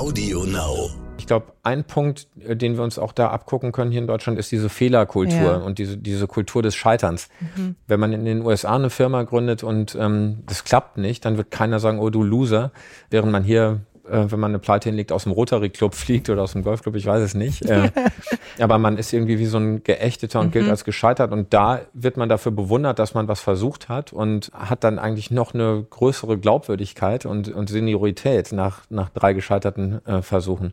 Audio 0.00 0.44
Now. 0.46 0.88
Ich 1.18 1.26
glaube, 1.26 1.52
ein 1.62 1.84
Punkt, 1.84 2.26
äh, 2.38 2.56
den 2.56 2.78
wir 2.78 2.84
uns 2.84 2.98
auch 2.98 3.12
da 3.12 3.28
abgucken 3.28 3.70
können 3.70 3.90
hier 3.90 4.00
in 4.00 4.06
Deutschland, 4.06 4.38
ist 4.38 4.50
diese 4.50 4.70
Fehlerkultur 4.70 5.34
Ja. 5.34 5.56
und 5.56 5.78
diese, 5.78 5.98
diese 5.98 6.26
Kultur 6.26 6.62
des 6.62 6.74
Scheiterns. 6.74 7.28
Wenn 7.86 8.00
man 8.00 8.14
in 8.14 8.24
den 8.24 8.40
USA 8.40 8.76
eine 8.76 8.88
Firma 8.88 9.24
gründet 9.24 9.62
und 9.62 9.94
ähm, 10.00 10.38
das 10.46 10.64
klappt 10.64 10.96
nicht, 10.96 11.26
dann 11.26 11.36
wird 11.36 11.50
keiner 11.50 11.80
sagen, 11.80 11.98
oh 11.98 12.08
du 12.08 12.22
Loser, 12.22 12.72
während 13.10 13.30
man 13.30 13.44
hier, 13.44 13.80
äh, 14.10 14.30
wenn 14.30 14.40
man 14.40 14.50
eine 14.50 14.58
Pleite 14.58 14.88
hinlegt, 14.88 15.12
aus 15.12 15.24
dem 15.24 15.32
Rotary 15.32 15.70
Club 15.70 15.94
fliegt 15.94 16.28
oder 16.30 16.42
aus 16.42 16.52
dem 16.52 16.62
Golfclub, 16.62 16.96
ich 16.96 17.06
weiß 17.06 17.22
es 17.22 17.34
nicht. 17.34 17.64
Äh, 17.64 17.90
aber 18.58 18.78
man 18.78 18.98
ist 18.98 19.12
irgendwie 19.12 19.38
wie 19.38 19.46
so 19.46 19.58
ein 19.58 19.82
Geächteter 19.82 20.40
und 20.40 20.52
gilt 20.52 20.68
als 20.68 20.84
gescheitert 20.84 21.32
und 21.32 21.52
da 21.52 21.80
wird 21.92 22.16
man 22.16 22.28
dafür 22.28 22.52
bewundert, 22.52 22.98
dass 22.98 23.14
man 23.14 23.28
was 23.28 23.40
versucht 23.40 23.88
hat 23.88 24.12
und 24.12 24.50
hat 24.54 24.84
dann 24.84 24.98
eigentlich 24.98 25.30
noch 25.30 25.54
eine 25.54 25.86
größere 25.88 26.38
Glaubwürdigkeit 26.38 27.26
und, 27.26 27.48
und 27.48 27.68
Seniorität 27.68 28.52
nach, 28.52 28.82
nach 28.90 29.10
drei 29.10 29.32
gescheiterten 29.32 30.04
äh, 30.06 30.22
Versuchen. 30.22 30.72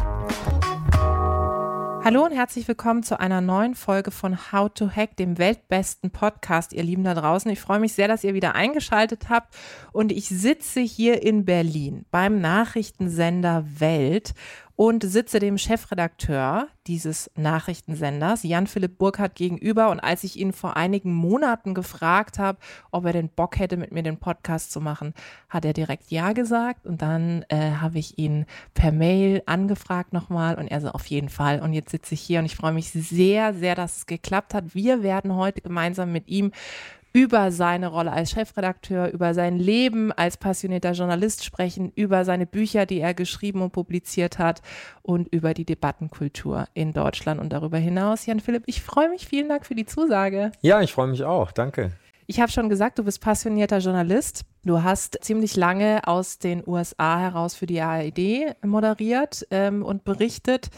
Hallo 2.03 2.25
und 2.25 2.31
herzlich 2.31 2.67
willkommen 2.67 3.03
zu 3.03 3.19
einer 3.19 3.41
neuen 3.41 3.75
Folge 3.75 4.09
von 4.09 4.51
How 4.51 4.73
to 4.73 4.89
Hack, 4.89 5.15
dem 5.17 5.37
weltbesten 5.37 6.09
Podcast, 6.09 6.73
ihr 6.73 6.81
Lieben 6.81 7.03
da 7.03 7.13
draußen. 7.13 7.51
Ich 7.51 7.61
freue 7.61 7.79
mich 7.79 7.93
sehr, 7.93 8.07
dass 8.07 8.23
ihr 8.23 8.33
wieder 8.33 8.55
eingeschaltet 8.55 9.29
habt 9.29 9.53
und 9.93 10.11
ich 10.11 10.27
sitze 10.27 10.79
hier 10.79 11.21
in 11.21 11.45
Berlin 11.45 12.05
beim 12.09 12.41
Nachrichtensender 12.41 13.65
Welt 13.77 14.33
und 14.75 15.03
sitze 15.03 15.39
dem 15.39 15.57
Chefredakteur 15.57 16.67
dieses 16.87 17.29
Nachrichtensenders, 17.35 18.43
Jan-Philipp 18.43 18.97
Burkhardt, 18.97 19.35
gegenüber. 19.35 19.89
Und 19.89 19.99
als 19.99 20.23
ich 20.23 20.37
ihn 20.37 20.53
vor 20.53 20.75
einigen 20.75 21.13
Monaten 21.13 21.73
gefragt 21.73 22.39
habe, 22.39 22.57
ob 22.91 23.05
er 23.05 23.13
den 23.13 23.29
Bock 23.29 23.59
hätte, 23.59 23.77
mit 23.77 23.91
mir 23.91 24.03
den 24.03 24.17
Podcast 24.17 24.71
zu 24.71 24.81
machen, 24.81 25.13
hat 25.49 25.65
er 25.65 25.73
direkt 25.73 26.09
Ja 26.09 26.33
gesagt. 26.33 26.87
Und 26.87 27.01
dann 27.01 27.45
äh, 27.49 27.71
habe 27.79 27.99
ich 27.99 28.17
ihn 28.17 28.45
per 28.73 28.91
Mail 28.91 29.43
angefragt 29.45 30.13
nochmal 30.13 30.55
und 30.55 30.67
er 30.67 30.81
so 30.81 30.89
auf 30.89 31.05
jeden 31.05 31.29
Fall. 31.29 31.61
Und 31.61 31.73
jetzt 31.73 31.91
sitze 31.91 32.15
ich 32.15 32.21
hier 32.21 32.39
und 32.39 32.45
ich 32.45 32.55
freue 32.55 32.73
mich 32.73 32.91
sehr, 32.91 33.53
sehr, 33.53 33.75
dass 33.75 33.97
es 33.97 34.05
geklappt 34.05 34.53
hat. 34.53 34.73
Wir 34.73 35.03
werden 35.03 35.35
heute 35.35 35.61
gemeinsam 35.61 36.11
mit 36.11 36.27
ihm 36.27 36.51
über 37.13 37.51
seine 37.51 37.87
Rolle 37.87 38.11
als 38.11 38.31
Chefredakteur, 38.31 39.11
über 39.11 39.33
sein 39.33 39.57
Leben 39.57 40.11
als 40.11 40.37
passionierter 40.37 40.93
Journalist 40.93 41.43
sprechen, 41.43 41.91
über 41.95 42.25
seine 42.25 42.45
Bücher, 42.45 42.85
die 42.85 42.99
er 42.99 43.13
geschrieben 43.13 43.61
und 43.61 43.71
publiziert 43.71 44.39
hat 44.39 44.61
und 45.01 45.27
über 45.27 45.53
die 45.53 45.65
Debattenkultur 45.65 46.65
in 46.73 46.93
Deutschland 46.93 47.41
und 47.41 47.51
darüber 47.51 47.77
hinaus. 47.77 48.25
Jan 48.25 48.39
Philipp, 48.39 48.63
ich 48.65 48.81
freue 48.81 49.09
mich. 49.09 49.27
Vielen 49.27 49.49
Dank 49.49 49.65
für 49.65 49.75
die 49.75 49.85
Zusage. 49.85 50.51
Ja, 50.61 50.81
ich 50.81 50.93
freue 50.93 51.07
mich 51.07 51.23
auch. 51.23 51.51
Danke. 51.51 51.91
Ich 52.27 52.39
habe 52.39 52.51
schon 52.51 52.69
gesagt, 52.69 52.99
du 52.99 53.03
bist 53.03 53.19
passionierter 53.19 53.79
Journalist. 53.79 54.43
Du 54.63 54.83
hast 54.83 55.17
ziemlich 55.21 55.55
lange 55.55 56.07
aus 56.07 56.37
den 56.37 56.63
USA 56.65 57.19
heraus 57.19 57.55
für 57.55 57.65
die 57.65 57.81
ARD 57.81 58.55
moderiert 58.63 59.45
ähm, 59.49 59.83
und 59.83 60.03
berichtet. 60.03 60.69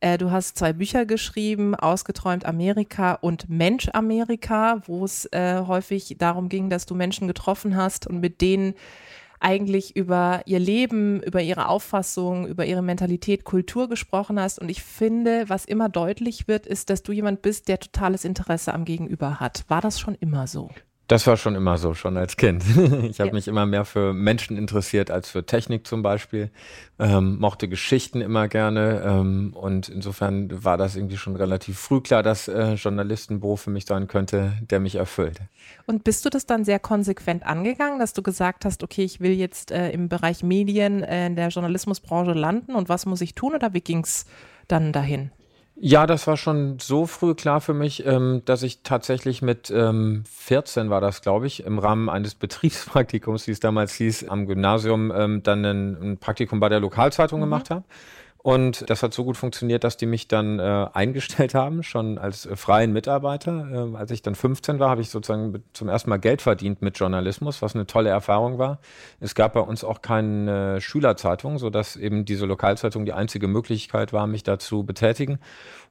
Äh, 0.00 0.18
du 0.18 0.30
hast 0.30 0.58
zwei 0.58 0.72
Bücher 0.72 1.06
geschrieben, 1.06 1.74
Ausgeträumt 1.74 2.44
Amerika 2.44 3.14
und 3.14 3.48
Mensch 3.48 3.88
Amerika, 3.88 4.82
wo 4.86 5.04
es 5.04 5.24
äh, 5.32 5.62
häufig 5.66 6.16
darum 6.18 6.48
ging, 6.48 6.68
dass 6.68 6.86
du 6.86 6.94
Menschen 6.94 7.28
getroffen 7.28 7.76
hast 7.76 8.06
und 8.06 8.20
mit 8.20 8.40
denen 8.40 8.74
eigentlich 9.40 9.96
über 9.96 10.42
ihr 10.44 10.58
Leben, 10.58 11.22
über 11.22 11.40
ihre 11.40 11.68
Auffassung, 11.68 12.46
über 12.46 12.66
ihre 12.66 12.82
Mentalität, 12.82 13.44
Kultur 13.44 13.88
gesprochen 13.88 14.38
hast. 14.38 14.58
Und 14.58 14.68
ich 14.68 14.82
finde, 14.82 15.48
was 15.48 15.64
immer 15.64 15.88
deutlich 15.88 16.46
wird, 16.46 16.66
ist, 16.66 16.90
dass 16.90 17.02
du 17.02 17.12
jemand 17.12 17.40
bist, 17.40 17.68
der 17.68 17.80
totales 17.80 18.26
Interesse 18.26 18.74
am 18.74 18.84
Gegenüber 18.84 19.40
hat. 19.40 19.64
War 19.68 19.80
das 19.80 19.98
schon 19.98 20.14
immer 20.14 20.46
so? 20.46 20.68
Das 21.10 21.26
war 21.26 21.36
schon 21.36 21.56
immer 21.56 21.76
so, 21.76 21.94
schon 21.94 22.16
als 22.16 22.36
Kind. 22.36 22.62
Ich 23.10 23.18
habe 23.18 23.30
Ja. 23.30 23.34
mich 23.34 23.48
immer 23.48 23.66
mehr 23.66 23.84
für 23.84 24.12
Menschen 24.12 24.56
interessiert 24.56 25.10
als 25.10 25.28
für 25.28 25.44
Technik 25.44 25.84
zum 25.84 26.04
Beispiel. 26.04 26.50
Ähm, 27.00 27.36
mochte 27.40 27.66
Geschichten 27.66 28.20
immer 28.20 28.46
gerne. 28.46 29.02
Ähm, 29.04 29.52
und 29.54 29.88
insofern 29.88 30.62
war 30.62 30.76
das 30.76 30.94
irgendwie 30.94 31.16
schon 31.16 31.34
relativ 31.34 31.80
früh 31.80 32.00
klar, 32.00 32.22
dass 32.22 32.46
äh, 32.46 32.74
Journalistenberuf 32.74 33.62
für 33.62 33.70
mich 33.70 33.86
sein 33.86 34.06
könnte, 34.06 34.52
der 34.60 34.78
mich 34.78 34.94
erfüllt. 34.94 35.40
Und 35.84 36.04
bist 36.04 36.24
du 36.26 36.30
das 36.30 36.46
dann 36.46 36.64
sehr 36.64 36.78
konsequent 36.78 37.44
angegangen, 37.44 37.98
dass 37.98 38.12
du 38.12 38.22
gesagt 38.22 38.64
hast, 38.64 38.84
okay, 38.84 39.02
ich 39.02 39.18
will 39.18 39.32
jetzt 39.32 39.72
äh, 39.72 39.90
im 39.90 40.08
Bereich 40.08 40.44
Medien 40.44 41.02
äh, 41.02 41.26
in 41.26 41.34
der 41.34 41.48
Journalismusbranche 41.48 42.34
landen 42.34 42.76
und 42.76 42.88
was 42.88 43.04
muss 43.04 43.20
ich 43.20 43.34
tun 43.34 43.56
oder 43.56 43.74
wie 43.74 43.80
ging's 43.80 44.26
dann 44.68 44.92
dahin? 44.92 45.32
Ja, 45.82 46.06
das 46.06 46.26
war 46.26 46.36
schon 46.36 46.78
so 46.78 47.06
früh 47.06 47.34
klar 47.34 47.62
für 47.62 47.72
mich, 47.72 48.04
ähm, 48.04 48.42
dass 48.44 48.62
ich 48.62 48.82
tatsächlich 48.82 49.40
mit 49.40 49.70
ähm, 49.70 50.24
14 50.30 50.90
war 50.90 51.00
das, 51.00 51.22
glaube 51.22 51.46
ich, 51.46 51.64
im 51.64 51.78
Rahmen 51.78 52.10
eines 52.10 52.34
Betriebspraktikums, 52.36 53.46
wie 53.46 53.52
es 53.52 53.60
damals 53.60 53.94
hieß, 53.94 54.28
am 54.28 54.46
Gymnasium 54.46 55.10
ähm, 55.10 55.42
dann 55.42 55.64
ein, 55.64 56.02
ein 56.02 56.18
Praktikum 56.18 56.60
bei 56.60 56.68
der 56.68 56.80
Lokalzeitung 56.80 57.40
gemacht 57.40 57.70
habe. 57.70 57.84
Und 58.42 58.88
das 58.88 59.02
hat 59.02 59.12
so 59.12 59.24
gut 59.24 59.36
funktioniert, 59.36 59.84
dass 59.84 59.98
die 59.98 60.06
mich 60.06 60.26
dann 60.26 60.58
äh, 60.58 60.86
eingestellt 60.94 61.54
haben, 61.54 61.82
schon 61.82 62.16
als 62.16 62.46
äh, 62.46 62.56
freien 62.56 62.90
Mitarbeiter. 62.92 63.68
Ähm, 63.70 63.96
als 63.96 64.10
ich 64.10 64.22
dann 64.22 64.34
15 64.34 64.78
war, 64.78 64.88
habe 64.88 65.02
ich 65.02 65.10
sozusagen 65.10 65.50
mit- 65.50 65.62
zum 65.74 65.88
ersten 65.90 66.08
Mal 66.08 66.16
Geld 66.18 66.40
verdient 66.40 66.80
mit 66.80 66.98
Journalismus, 66.98 67.60
was 67.60 67.74
eine 67.74 67.86
tolle 67.86 68.08
Erfahrung 68.08 68.58
war. 68.58 68.78
Es 69.20 69.34
gab 69.34 69.52
bei 69.52 69.60
uns 69.60 69.84
auch 69.84 70.00
keine 70.00 70.80
Schülerzeitung, 70.80 71.58
sodass 71.58 71.96
eben 71.96 72.24
diese 72.24 72.46
Lokalzeitung 72.46 73.04
die 73.04 73.12
einzige 73.12 73.46
Möglichkeit 73.46 74.14
war, 74.14 74.26
mich 74.26 74.42
da 74.42 74.58
zu 74.58 74.84
betätigen. 74.84 75.38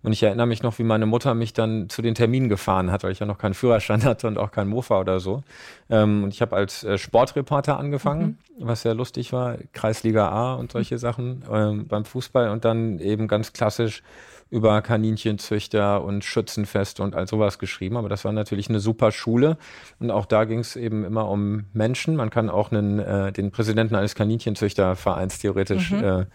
Und 0.02 0.14
ich 0.14 0.24
erinnere 0.24 0.48
mich 0.48 0.64
noch, 0.64 0.80
wie 0.80 0.84
meine 0.84 1.06
Mutter 1.06 1.34
mich 1.36 1.54
dann 1.54 1.90
zu 1.90 2.02
den 2.02 2.16
Terminen 2.16 2.48
gefahren 2.48 2.90
hat, 2.90 3.04
weil 3.04 3.12
ich 3.12 3.20
ja 3.20 3.26
noch 3.26 3.38
keinen 3.38 3.54
Führerschein 3.54 4.04
hatte 4.06 4.28
und 4.28 4.38
auch 4.40 4.50
keinen 4.52 4.70
Mofa 4.70 5.00
oder 5.00 5.20
so. 5.20 5.44
Ähm, 5.90 6.24
und 6.24 6.34
ich 6.34 6.42
habe 6.42 6.56
als 6.56 6.84
äh, 6.84 6.98
Sportreporter 6.98 7.78
angefangen, 7.78 8.40
was 8.58 8.82
sehr 8.82 8.94
lustig 8.94 9.34
war, 9.34 9.58
Kreisliga 9.74 10.30
A 10.30 10.54
und 10.56 10.72
solche 10.72 10.98
Sachen 10.98 11.44
ähm, 11.52 11.88
beim 11.88 12.06
Fußball 12.06 12.39
und 12.48 12.64
dann 12.64 13.00
eben 13.00 13.28
ganz 13.28 13.52
klassisch 13.52 14.04
über 14.50 14.82
Kaninchenzüchter 14.82 16.04
und 16.04 16.24
Schützenfeste 16.24 17.04
und 17.04 17.16
all 17.16 17.28
sowas 17.28 17.60
geschrieben. 17.60 17.98
Aber 17.98 18.10
das 18.10 18.26
war 18.26 18.32
natürlich 18.32 18.70
eine 18.70 18.80
super 18.80 19.12
Schule. 19.12 19.58
Und 20.00 20.10
auch 20.10 20.26
da 20.26 20.46
ging 20.46 20.60
es 20.60 20.76
eben 20.76 21.04
immer 21.04 21.30
um 21.30 21.66
Menschen. 21.74 22.16
Man 22.16 22.30
kann 22.30 22.50
auch 22.50 22.72
einen, 22.72 23.00
äh, 23.00 23.32
den 23.32 23.52
Präsidenten 23.52 23.96
eines 23.96 24.16
Kaninchenzüchtervereins 24.16 25.40
theoretisch 25.40 25.92
äh, 25.92 26.26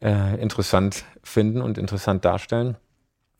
äh, 0.00 0.42
interessant 0.42 1.04
finden 1.22 1.60
und 1.60 1.78
interessant 1.78 2.24
darstellen. 2.24 2.76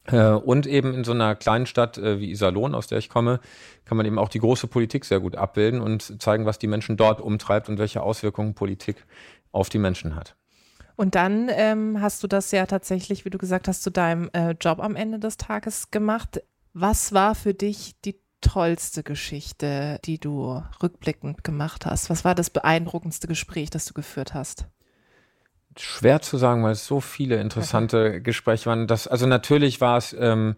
Äh, 0.04 0.30
Und 0.30 0.66
eben 0.66 0.94
in 0.94 1.04
so 1.04 1.12
einer 1.12 1.34
kleinen 1.34 1.66
Stadt 1.66 1.98
äh, 1.98 2.20
wie 2.20 2.30
Iserlohn, 2.30 2.74
aus 2.74 2.86
der 2.86 2.98
ich 2.98 3.08
komme, 3.08 3.40
kann 3.84 3.96
man 3.96 4.06
eben 4.06 4.18
auch 4.18 4.28
die 4.28 4.40
große 4.40 4.68
Politik 4.68 5.04
sehr 5.04 5.20
gut 5.20 5.36
abbilden 5.36 5.80
und 5.80 6.22
zeigen, 6.22 6.46
was 6.46 6.58
die 6.58 6.66
Menschen 6.68 6.96
dort 6.96 7.20
umtreibt 7.20 7.68
und 7.68 7.78
welche 7.78 8.02
Auswirkungen 8.02 8.54
Politik 8.54 9.04
auf 9.50 9.68
die 9.68 9.78
Menschen 9.78 10.14
hat. 10.16 10.36
Und 10.96 11.14
dann 11.14 11.48
ähm, 11.50 12.00
hast 12.00 12.22
du 12.22 12.26
das 12.26 12.50
ja 12.50 12.66
tatsächlich, 12.66 13.24
wie 13.24 13.30
du 13.30 13.38
gesagt 13.38 13.68
hast, 13.68 13.82
zu 13.82 13.90
deinem 13.90 14.30
äh, 14.32 14.52
Job 14.60 14.80
am 14.80 14.96
Ende 14.96 15.18
des 15.18 15.36
Tages 15.36 15.90
gemacht. 15.90 16.42
Was 16.74 17.12
war 17.12 17.34
für 17.34 17.54
dich 17.54 18.00
die 18.04 18.16
tollste 18.40 19.02
Geschichte, 19.02 19.98
die 20.04 20.18
du 20.18 20.62
rückblickend 20.82 21.44
gemacht 21.44 21.86
hast? 21.86 22.10
Was 22.10 22.24
war 22.24 22.34
das 22.34 22.50
beeindruckendste 22.50 23.28
Gespräch, 23.28 23.70
das 23.70 23.84
du 23.86 23.94
geführt 23.94 24.34
hast? 24.34 24.66
Schwer 25.78 26.20
zu 26.20 26.36
sagen, 26.36 26.62
weil 26.62 26.72
es 26.72 26.86
so 26.86 27.00
viele 27.00 27.40
interessante 27.40 28.20
Gespräche 28.20 28.66
waren. 28.66 28.86
Das, 28.86 29.06
also 29.06 29.26
natürlich 29.26 29.80
war 29.80 29.96
es 29.96 30.14
ähm, 30.18 30.56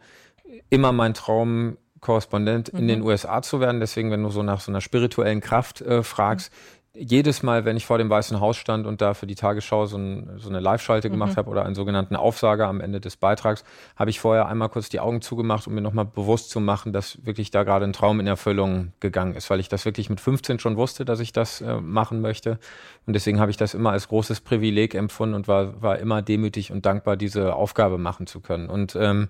immer 0.70 0.92
mein 0.92 1.14
Traum, 1.14 1.76
Korrespondent 2.00 2.68
in 2.68 2.86
den 2.86 3.00
USA 3.00 3.40
zu 3.40 3.60
werden. 3.60 3.80
Deswegen, 3.80 4.10
wenn 4.10 4.22
du 4.22 4.28
so 4.28 4.42
nach 4.42 4.60
so 4.60 4.70
einer 4.70 4.82
spirituellen 4.82 5.40
Kraft 5.40 5.80
äh, 5.80 6.02
fragst, 6.02 6.52
jedes 6.96 7.42
Mal, 7.42 7.64
wenn 7.64 7.76
ich 7.76 7.86
vor 7.86 7.98
dem 7.98 8.08
Weißen 8.08 8.38
Haus 8.40 8.56
stand 8.56 8.86
und 8.86 9.00
da 9.00 9.14
für 9.14 9.26
die 9.26 9.34
Tagesschau 9.34 9.86
so, 9.86 9.96
ein, 9.96 10.30
so 10.36 10.48
eine 10.48 10.60
Live-Schalte 10.60 11.10
gemacht 11.10 11.36
habe 11.36 11.50
oder 11.50 11.64
einen 11.64 11.74
sogenannten 11.74 12.14
Aufsager 12.14 12.68
am 12.68 12.80
Ende 12.80 13.00
des 13.00 13.16
Beitrags, 13.16 13.64
habe 13.96 14.10
ich 14.10 14.20
vorher 14.20 14.46
einmal 14.46 14.68
kurz 14.68 14.88
die 14.88 15.00
Augen 15.00 15.20
zugemacht, 15.20 15.66
um 15.66 15.74
mir 15.74 15.80
nochmal 15.80 16.04
bewusst 16.04 16.50
zu 16.50 16.60
machen, 16.60 16.92
dass 16.92 17.24
wirklich 17.26 17.50
da 17.50 17.64
gerade 17.64 17.84
ein 17.84 17.92
Traum 17.92 18.20
in 18.20 18.28
Erfüllung 18.28 18.92
gegangen 19.00 19.34
ist, 19.34 19.50
weil 19.50 19.58
ich 19.58 19.68
das 19.68 19.84
wirklich 19.84 20.08
mit 20.08 20.20
15 20.20 20.60
schon 20.60 20.76
wusste, 20.76 21.04
dass 21.04 21.18
ich 21.18 21.32
das 21.32 21.60
äh, 21.60 21.80
machen 21.80 22.20
möchte. 22.20 22.58
Und 23.06 23.14
deswegen 23.14 23.40
habe 23.40 23.50
ich 23.50 23.56
das 23.56 23.74
immer 23.74 23.90
als 23.90 24.06
großes 24.06 24.40
Privileg 24.40 24.94
empfunden 24.94 25.34
und 25.34 25.48
war, 25.48 25.82
war 25.82 25.98
immer 25.98 26.22
demütig 26.22 26.70
und 26.70 26.86
dankbar, 26.86 27.16
diese 27.16 27.54
Aufgabe 27.56 27.98
machen 27.98 28.28
zu 28.28 28.40
können. 28.40 28.68
Und 28.70 28.96
ähm, 28.96 29.28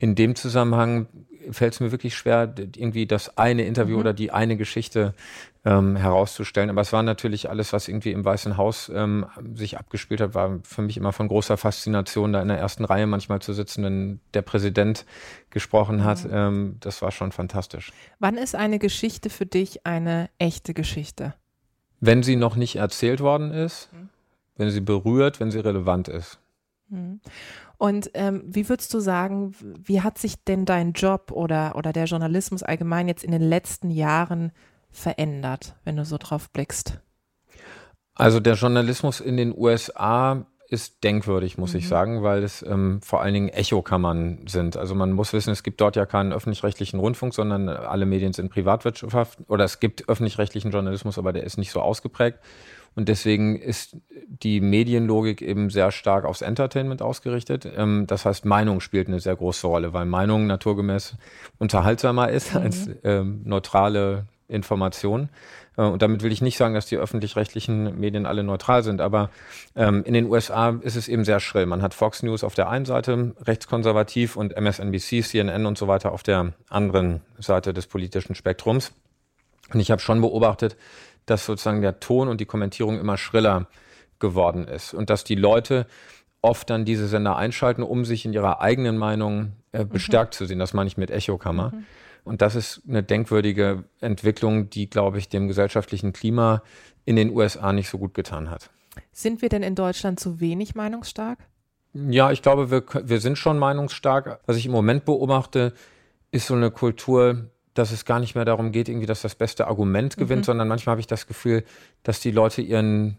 in 0.00 0.14
dem 0.14 0.34
Zusammenhang 0.34 1.06
fällt 1.50 1.74
es 1.74 1.80
mir 1.80 1.92
wirklich 1.92 2.16
schwer, 2.16 2.52
irgendwie 2.56 3.06
das 3.06 3.36
eine 3.36 3.64
Interview 3.64 3.96
mhm. 3.96 4.00
oder 4.00 4.12
die 4.14 4.30
eine 4.30 4.56
Geschichte 4.56 5.14
ähm, 5.64 5.94
herauszustellen. 5.96 6.70
Aber 6.70 6.80
es 6.80 6.92
war 6.92 7.02
natürlich 7.02 7.50
alles, 7.50 7.74
was 7.74 7.86
irgendwie 7.86 8.12
im 8.12 8.24
Weißen 8.24 8.56
Haus 8.56 8.90
ähm, 8.94 9.26
sich 9.54 9.78
abgespielt 9.78 10.22
hat, 10.22 10.34
war 10.34 10.60
für 10.62 10.80
mich 10.80 10.96
immer 10.96 11.12
von 11.12 11.28
großer 11.28 11.58
Faszination, 11.58 12.32
da 12.32 12.40
in 12.40 12.48
der 12.48 12.58
ersten 12.58 12.84
Reihe 12.84 13.06
manchmal 13.06 13.42
zu 13.42 13.52
sitzen, 13.52 13.84
wenn 13.84 14.20
der 14.32 14.42
Präsident 14.42 15.04
gesprochen 15.50 16.02
hat. 16.02 16.24
Mhm. 16.24 16.30
Ähm, 16.32 16.76
das 16.80 17.02
war 17.02 17.10
schon 17.10 17.30
fantastisch. 17.30 17.92
Wann 18.18 18.38
ist 18.38 18.54
eine 18.54 18.78
Geschichte 18.78 19.28
für 19.28 19.46
dich 19.46 19.86
eine 19.86 20.30
echte 20.38 20.72
Geschichte? 20.72 21.34
Wenn 22.00 22.22
sie 22.22 22.36
noch 22.36 22.56
nicht 22.56 22.76
erzählt 22.76 23.20
worden 23.20 23.52
ist, 23.52 23.92
mhm. 23.92 24.08
wenn 24.56 24.70
sie 24.70 24.80
berührt, 24.80 25.40
wenn 25.40 25.50
sie 25.50 25.60
relevant 25.60 26.08
ist. 26.08 26.38
Mhm. 26.90 27.20
Und 27.78 28.10
ähm, 28.14 28.42
wie 28.46 28.68
würdest 28.68 28.92
du 28.92 29.00
sagen, 29.00 29.54
wie 29.60 30.02
hat 30.02 30.18
sich 30.18 30.44
denn 30.44 30.66
dein 30.66 30.92
Job 30.92 31.32
oder, 31.32 31.76
oder 31.76 31.92
der 31.92 32.04
Journalismus 32.04 32.62
allgemein 32.62 33.08
jetzt 33.08 33.24
in 33.24 33.30
den 33.30 33.42
letzten 33.42 33.90
Jahren 33.90 34.52
verändert, 34.90 35.76
wenn 35.84 35.96
du 35.96 36.04
so 36.04 36.18
drauf 36.18 36.50
blickst? 36.50 37.00
Also 38.14 38.40
der 38.40 38.54
Journalismus 38.54 39.20
in 39.20 39.36
den 39.36 39.56
USA 39.56 40.44
ist 40.68 41.02
denkwürdig, 41.02 41.58
muss 41.58 41.72
mhm. 41.72 41.78
ich 41.78 41.88
sagen, 41.88 42.22
weil 42.22 42.44
es 42.44 42.62
ähm, 42.62 43.00
vor 43.02 43.22
allen 43.22 43.34
Dingen 43.34 43.48
Echokammern 43.48 44.46
sind. 44.46 44.76
Also 44.76 44.94
man 44.94 45.10
muss 45.12 45.32
wissen, 45.32 45.50
es 45.50 45.62
gibt 45.62 45.80
dort 45.80 45.96
ja 45.96 46.06
keinen 46.06 46.32
öffentlich-rechtlichen 46.32 47.00
Rundfunk, 47.00 47.34
sondern 47.34 47.68
alle 47.68 48.06
Medien 48.06 48.32
sind 48.32 48.50
Privatwirtschaft 48.50 49.40
oder 49.48 49.64
es 49.64 49.80
gibt 49.80 50.08
öffentlich-rechtlichen 50.08 50.70
Journalismus, 50.70 51.18
aber 51.18 51.32
der 51.32 51.42
ist 51.42 51.58
nicht 51.58 51.72
so 51.72 51.80
ausgeprägt. 51.80 52.38
Und 53.00 53.08
deswegen 53.08 53.56
ist 53.56 53.96
die 54.28 54.60
Medienlogik 54.60 55.40
eben 55.40 55.70
sehr 55.70 55.90
stark 55.90 56.26
aufs 56.26 56.42
Entertainment 56.42 57.00
ausgerichtet. 57.00 57.66
Ähm, 57.74 58.04
das 58.06 58.26
heißt, 58.26 58.44
Meinung 58.44 58.80
spielt 58.80 59.08
eine 59.08 59.20
sehr 59.20 59.36
große 59.36 59.66
Rolle, 59.66 59.94
weil 59.94 60.04
Meinung 60.04 60.46
naturgemäß 60.46 61.14
unterhaltsamer 61.58 62.28
ist 62.28 62.54
mhm. 62.54 62.60
als 62.60 62.90
ähm, 63.02 63.40
neutrale 63.44 64.26
Information. 64.48 65.30
Äh, 65.78 65.84
und 65.84 66.02
damit 66.02 66.22
will 66.22 66.30
ich 66.30 66.42
nicht 66.42 66.58
sagen, 66.58 66.74
dass 66.74 66.84
die 66.84 66.98
öffentlich-rechtlichen 66.98 67.98
Medien 67.98 68.26
alle 68.26 68.42
neutral 68.42 68.82
sind, 68.82 69.00
aber 69.00 69.30
ähm, 69.74 70.04
in 70.04 70.12
den 70.12 70.26
USA 70.26 70.78
ist 70.82 70.96
es 70.96 71.08
eben 71.08 71.24
sehr 71.24 71.40
schrill. 71.40 71.64
Man 71.64 71.80
hat 71.80 71.94
Fox 71.94 72.22
News 72.22 72.44
auf 72.44 72.54
der 72.54 72.68
einen 72.68 72.84
Seite, 72.84 73.34
rechtskonservativ, 73.40 74.36
und 74.36 74.54
MSNBC, 74.54 75.22
CNN 75.22 75.64
und 75.64 75.78
so 75.78 75.88
weiter 75.88 76.12
auf 76.12 76.22
der 76.22 76.52
anderen 76.68 77.22
Seite 77.38 77.72
des 77.72 77.86
politischen 77.86 78.34
Spektrums. 78.34 78.92
Und 79.72 79.80
ich 79.80 79.90
habe 79.90 80.02
schon 80.02 80.20
beobachtet, 80.20 80.76
dass 81.26 81.46
sozusagen 81.46 81.82
der 81.82 82.00
Ton 82.00 82.28
und 82.28 82.40
die 82.40 82.46
Kommentierung 82.46 82.98
immer 82.98 83.16
schriller 83.16 83.66
geworden 84.18 84.68
ist 84.68 84.94
und 84.94 85.10
dass 85.10 85.24
die 85.24 85.34
Leute 85.34 85.86
oft 86.42 86.70
dann 86.70 86.84
diese 86.84 87.08
Sender 87.08 87.36
einschalten, 87.36 87.82
um 87.82 88.04
sich 88.04 88.24
in 88.24 88.32
ihrer 88.32 88.60
eigenen 88.60 88.96
Meinung 88.96 89.52
äh, 89.72 89.84
mhm. 89.84 89.90
bestärkt 89.90 90.34
mhm. 90.34 90.36
zu 90.36 90.46
sehen. 90.46 90.58
Das 90.58 90.72
meine 90.72 90.88
ich 90.88 90.96
mit 90.96 91.10
Echokammer. 91.10 91.72
Mhm. 91.74 91.84
Und 92.24 92.42
das 92.42 92.54
ist 92.54 92.82
eine 92.88 93.02
denkwürdige 93.02 93.84
Entwicklung, 94.00 94.70
die, 94.70 94.88
glaube 94.88 95.18
ich, 95.18 95.28
dem 95.28 95.48
gesellschaftlichen 95.48 96.12
Klima 96.12 96.62
in 97.04 97.16
den 97.16 97.30
USA 97.30 97.72
nicht 97.72 97.88
so 97.88 97.98
gut 97.98 98.14
getan 98.14 98.50
hat. 98.50 98.70
Sind 99.12 99.42
wir 99.42 99.48
denn 99.48 99.62
in 99.62 99.74
Deutschland 99.74 100.20
zu 100.20 100.40
wenig 100.40 100.74
meinungsstark? 100.74 101.38
Ja, 101.92 102.30
ich 102.30 102.42
glaube, 102.42 102.70
wir, 102.70 102.84
wir 103.04 103.20
sind 103.20 103.36
schon 103.36 103.58
meinungsstark. 103.58 104.40
Was 104.46 104.56
ich 104.56 104.66
im 104.66 104.72
Moment 104.72 105.04
beobachte, 105.04 105.72
ist 106.30 106.46
so 106.46 106.54
eine 106.54 106.70
Kultur, 106.70 107.50
dass 107.74 107.92
es 107.92 108.04
gar 108.04 108.20
nicht 108.20 108.34
mehr 108.34 108.44
darum 108.44 108.72
geht, 108.72 108.88
irgendwie, 108.88 109.06
dass 109.06 109.22
das 109.22 109.34
beste 109.34 109.66
Argument 109.66 110.16
gewinnt, 110.16 110.42
mhm. 110.42 110.44
sondern 110.44 110.68
manchmal 110.68 110.92
habe 110.92 111.00
ich 111.00 111.06
das 111.06 111.26
Gefühl, 111.26 111.64
dass 112.02 112.20
die 112.20 112.30
Leute 112.30 112.62
ihren 112.62 113.16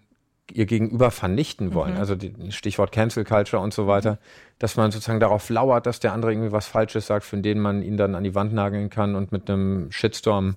ihr 0.53 0.65
Gegenüber 0.65 1.11
vernichten 1.11 1.73
wollen. 1.73 1.93
Mhm. 1.93 1.99
Also 1.99 2.15
die, 2.15 2.33
Stichwort 2.51 2.91
Cancel 2.91 3.23
Culture 3.23 3.61
und 3.61 3.73
so 3.73 3.87
weiter, 3.87 4.17
dass 4.59 4.75
man 4.75 4.91
sozusagen 4.91 5.19
darauf 5.19 5.49
lauert, 5.49 5.85
dass 5.85 5.99
der 5.99 6.13
andere 6.13 6.31
irgendwie 6.31 6.51
was 6.51 6.67
Falsches 6.67 7.07
sagt, 7.07 7.25
für 7.25 7.37
den 7.37 7.59
man 7.59 7.81
ihn 7.81 7.97
dann 7.97 8.15
an 8.15 8.23
die 8.23 8.35
Wand 8.35 8.53
nageln 8.53 8.89
kann 8.89 9.15
und 9.15 9.31
mit 9.31 9.49
einem 9.49 9.91
Shitstorm 9.91 10.55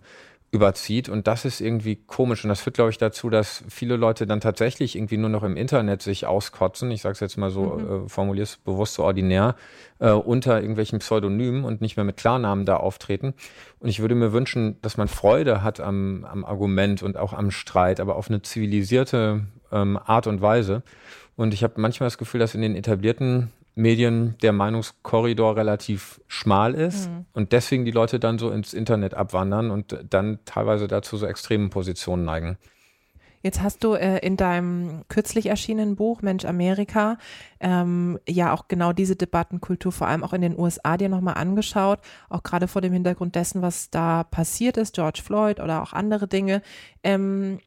überzieht. 0.55 1.09
Und 1.09 1.27
das 1.27 1.45
ist 1.45 1.61
irgendwie 1.61 1.97
komisch. 1.97 2.45
Und 2.45 2.49
das 2.49 2.61
führt, 2.61 2.77
glaube 2.77 2.91
ich, 2.91 2.99
dazu, 2.99 3.29
dass 3.29 3.65
viele 3.69 3.97
Leute 3.97 4.27
dann 4.27 4.41
tatsächlich 4.41 4.97
irgendwie 4.97 5.17
nur 5.17 5.29
noch 5.29 5.43
im 5.43 5.57
Internet 5.57 6.01
sich 6.01 6.27
auskotzen. 6.27 6.91
Ich 6.91 7.03
sage 7.03 7.15
es 7.15 7.21
jetzt 7.21 7.37
mal 7.37 7.51
so, 7.51 7.65
mhm. 7.65 8.07
äh, 8.07 8.09
formuliere 8.09 8.45
es 8.45 8.57
bewusst 8.57 8.95
so 8.95 9.05
ordinär, 9.05 9.57
äh, 9.99 10.11
unter 10.11 10.61
irgendwelchen 10.61 11.01
Pseudonymen 11.01 11.65
und 11.65 11.81
nicht 11.81 11.97
mehr 11.97 12.05
mit 12.05 12.17
Klarnamen 12.17 12.65
da 12.65 12.77
auftreten. 12.77 13.35
Und 13.81 13.89
ich 13.89 14.01
würde 14.01 14.15
mir 14.15 14.33
wünschen, 14.33 14.81
dass 14.81 14.97
man 14.97 15.09
Freude 15.09 15.63
hat 15.63 15.81
am, 15.81 16.25
am 16.25 16.45
Argument 16.45 17.03
und 17.03 17.17
auch 17.17 17.33
am 17.33 17.51
Streit, 17.51 18.01
aber 18.01 18.17
auf 18.17 18.29
eine 18.29 18.41
zivilisierte 18.41 19.43
ähm, 19.73 19.99
Art 20.03 20.27
und 20.27 20.41
Weise. 20.41 20.83
Und 21.37 21.53
ich 21.53 21.65
habe 21.65 21.81
manchmal 21.81 22.07
das 22.07 22.19
Gefühl, 22.19 22.41
dass 22.41 22.55
in 22.55 22.63
den 22.63 22.77
etablierten 22.77 23.51
Medien 23.75 24.37
der 24.43 24.53
Meinungskorridor 24.53 25.57
relativ 25.57 26.21
schmal 26.29 26.75
ist 26.75 27.11
mhm. 27.11 27.27
und 27.33 27.53
deswegen 27.53 27.85
die 27.85 27.91
Leute 27.91 28.21
dann 28.21 28.39
so 28.39 28.51
ins 28.51 28.73
Internet 28.73 29.15
abwandern 29.15 29.71
und 29.71 30.05
dann 30.09 30.39
teilweise 30.45 30.87
dazu 30.87 31.17
so 31.17 31.27
extremen 31.27 31.71
Positionen 31.71 32.25
neigen. 32.25 32.57
Jetzt 33.45 33.61
hast 33.61 33.85
du 33.85 33.93
äh, 33.93 34.21
in 34.21 34.39
deinem 34.39 35.03
kürzlich 35.09 35.47
erschienenen 35.47 35.97
Buch 35.97 36.23
Mensch 36.23 36.47
Amerika 36.47 37.19
ähm, 37.61 38.19
ja 38.27 38.55
auch 38.55 38.69
genau 38.69 38.95
diese 38.95 39.17
Debattenkultur, 39.17 39.93
vor 39.93 40.07
allem 40.07 40.25
auch 40.25 40.33
in 40.33 40.41
den 40.41 40.59
USA, 40.59 40.97
dir 40.97 41.11
nochmal 41.11 41.35
angeschaut, 41.35 41.99
auch 42.31 42.43
gerade 42.43 42.69
vor 42.69 42.81
dem 42.81 42.95
Hintergrund 42.95 43.35
dessen, 43.35 43.61
was 43.61 43.91
da 43.91 44.25
passiert 44.25 44.79
ist, 44.79 44.95
George 44.95 45.21
Floyd 45.23 45.61
oder 45.61 45.83
auch 45.83 45.93
andere 45.93 46.27
Dinge. 46.27 46.63
Ähm, 47.03 47.59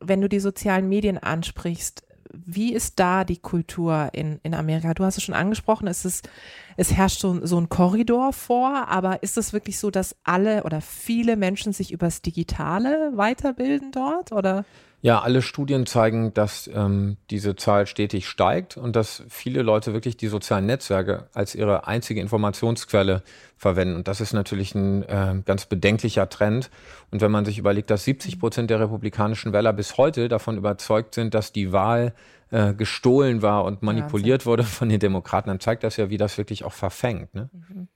wenn 0.00 0.20
du 0.20 0.28
die 0.28 0.40
sozialen 0.40 0.90
Medien 0.90 1.16
ansprichst, 1.16 2.02
wie 2.32 2.72
ist 2.72 2.98
da 2.98 3.24
die 3.24 3.38
Kultur 3.38 4.10
in, 4.12 4.40
in 4.42 4.54
Amerika? 4.54 4.94
Du 4.94 5.04
hast 5.04 5.16
es 5.16 5.22
schon 5.22 5.34
angesprochen, 5.34 5.86
es, 5.86 6.04
ist, 6.04 6.28
es 6.76 6.92
herrscht 6.92 7.20
so, 7.20 7.44
so 7.44 7.58
ein 7.58 7.68
Korridor 7.68 8.32
vor, 8.32 8.88
aber 8.88 9.22
ist 9.22 9.36
es 9.36 9.52
wirklich 9.52 9.78
so, 9.78 9.90
dass 9.90 10.16
alle 10.24 10.64
oder 10.64 10.80
viele 10.80 11.36
Menschen 11.36 11.72
sich 11.72 11.92
übers 11.92 12.22
Digitale 12.22 13.12
weiterbilden 13.14 13.92
dort? 13.92 14.32
Oder? 14.32 14.64
Ja, 15.04 15.20
alle 15.20 15.42
Studien 15.42 15.84
zeigen, 15.84 16.32
dass 16.32 16.70
ähm, 16.72 17.16
diese 17.28 17.56
Zahl 17.56 17.88
stetig 17.88 18.28
steigt 18.28 18.76
und 18.76 18.94
dass 18.94 19.24
viele 19.28 19.62
Leute 19.62 19.92
wirklich 19.94 20.16
die 20.16 20.28
sozialen 20.28 20.66
Netzwerke 20.66 21.28
als 21.34 21.56
ihre 21.56 21.88
einzige 21.88 22.20
Informationsquelle 22.20 23.24
verwenden. 23.56 23.96
Und 23.96 24.06
das 24.06 24.20
ist 24.20 24.32
natürlich 24.32 24.76
ein 24.76 25.02
äh, 25.02 25.42
ganz 25.44 25.66
bedenklicher 25.66 26.28
Trend. 26.28 26.70
Und 27.10 27.20
wenn 27.20 27.32
man 27.32 27.44
sich 27.44 27.58
überlegt, 27.58 27.90
dass 27.90 28.04
70 28.04 28.38
Prozent 28.38 28.70
der 28.70 28.78
republikanischen 28.78 29.52
Wähler 29.52 29.72
bis 29.72 29.98
heute 29.98 30.28
davon 30.28 30.56
überzeugt 30.56 31.16
sind, 31.16 31.34
dass 31.34 31.52
die 31.52 31.72
Wahl 31.72 32.14
äh, 32.52 32.72
gestohlen 32.72 33.42
war 33.42 33.64
und 33.64 33.82
manipuliert 33.82 34.42
ja, 34.42 34.46
wurde 34.46 34.62
von 34.62 34.88
den 34.88 35.00
Demokraten, 35.00 35.48
dann 35.48 35.58
zeigt 35.58 35.82
das 35.82 35.96
ja, 35.96 36.10
wie 36.10 36.16
das 36.16 36.38
wirklich 36.38 36.64
auch 36.64 36.72
verfängt. 36.72 37.34
Ne? 37.34 37.50
Mhm. 37.52 37.88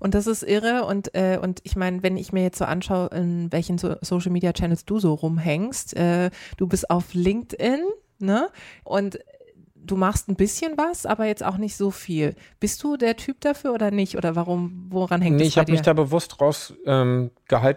Und 0.00 0.14
das 0.14 0.26
ist 0.26 0.42
irre. 0.42 0.84
Und, 0.84 1.14
äh, 1.14 1.38
und 1.40 1.60
ich 1.64 1.76
meine, 1.76 2.02
wenn 2.02 2.16
ich 2.16 2.32
mir 2.32 2.42
jetzt 2.42 2.58
so 2.58 2.64
anschaue, 2.64 3.08
in 3.08 3.52
welchen 3.52 3.78
so 3.78 3.96
Social 4.00 4.32
Media 4.32 4.52
Channels 4.52 4.84
du 4.84 4.98
so 4.98 5.14
rumhängst, 5.14 5.96
äh, 5.96 6.30
du 6.56 6.66
bist 6.66 6.90
auf 6.90 7.14
LinkedIn, 7.14 7.80
ne? 8.18 8.48
Und 8.84 9.18
du 9.86 9.96
machst 9.96 10.28
ein 10.28 10.36
bisschen 10.36 10.76
was, 10.76 11.06
aber 11.06 11.26
jetzt 11.26 11.44
auch 11.44 11.56
nicht 11.56 11.76
so 11.76 11.90
viel. 11.90 12.34
Bist 12.60 12.82
du 12.82 12.96
der 12.96 13.16
Typ 13.16 13.40
dafür 13.40 13.72
oder 13.72 13.90
nicht? 13.90 14.16
Oder 14.16 14.36
warum, 14.36 14.86
woran 14.90 15.22
hängt 15.22 15.36
nee, 15.36 15.44
das 15.44 15.48
ich 15.48 15.58
habe 15.58 15.72
mich 15.72 15.82
da 15.82 15.92
bewusst 15.92 16.40
rausgehalten 16.40 17.30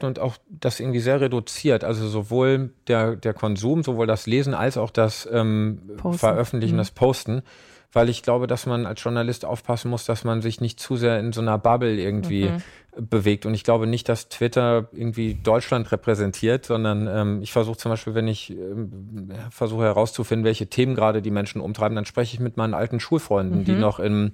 ähm, 0.06 0.08
und 0.08 0.20
auch 0.20 0.38
das 0.50 0.80
irgendwie 0.80 1.00
sehr 1.00 1.22
reduziert. 1.22 1.84
Also 1.84 2.08
sowohl 2.08 2.74
der, 2.88 3.16
der 3.16 3.34
Konsum, 3.34 3.84
sowohl 3.84 4.08
das 4.08 4.28
Lesen 4.28 4.54
als 4.54 4.78
auch 4.78 4.92
das 4.92 5.28
ähm, 5.32 5.82
Veröffentlichen, 6.12 6.76
mhm. 6.76 6.80
das 6.80 6.92
Posten 6.92 7.44
weil 7.92 8.10
ich 8.10 8.22
glaube, 8.22 8.48
dass 8.48 8.66
man 8.66 8.86
als 8.86 9.04
Journalist 9.04 9.46
aufpassen 9.46 9.90
muss, 9.90 10.06
dass 10.06 10.24
man 10.24 10.42
sich 10.42 10.62
nicht 10.62 10.80
zu 10.80 10.96
sehr 10.96 11.20
in 11.20 11.34
so 11.34 11.42
einer 11.42 11.58
Bubble 11.58 11.96
irgendwie 11.96 12.50
mhm. 12.50 13.08
bewegt. 13.10 13.46
Und 13.46 13.56
ich 13.56 13.64
glaube 13.64 13.88
nicht, 13.88 14.08
dass 14.10 14.30
Twitter 14.30 14.90
irgendwie 14.92 15.34
Deutschland 15.36 15.92
repräsentiert, 15.92 16.66
sondern 16.66 17.08
ähm, 17.08 17.42
ich 17.42 17.52
versuche 17.52 17.78
zum 17.78 17.92
Beispiel, 17.92 18.14
wenn 18.14 18.28
ich 18.28 18.52
ähm, 18.52 19.32
versuche 19.50 19.84
herauszufinden, 19.84 20.46
welche 20.46 20.68
Themen 20.68 20.94
gerade 20.94 21.22
die 21.22 21.32
Menschen 21.32 21.62
umtreiben, 21.62 21.96
dann 21.96 22.06
spreche 22.06 22.36
ich 22.36 22.40
mit 22.40 22.58
meinen 22.58 22.76
alten 22.76 23.00
Schulfreunden, 23.00 23.62
mhm. 23.62 23.66
die 23.66 23.74
noch 23.74 24.00
in 24.00 24.34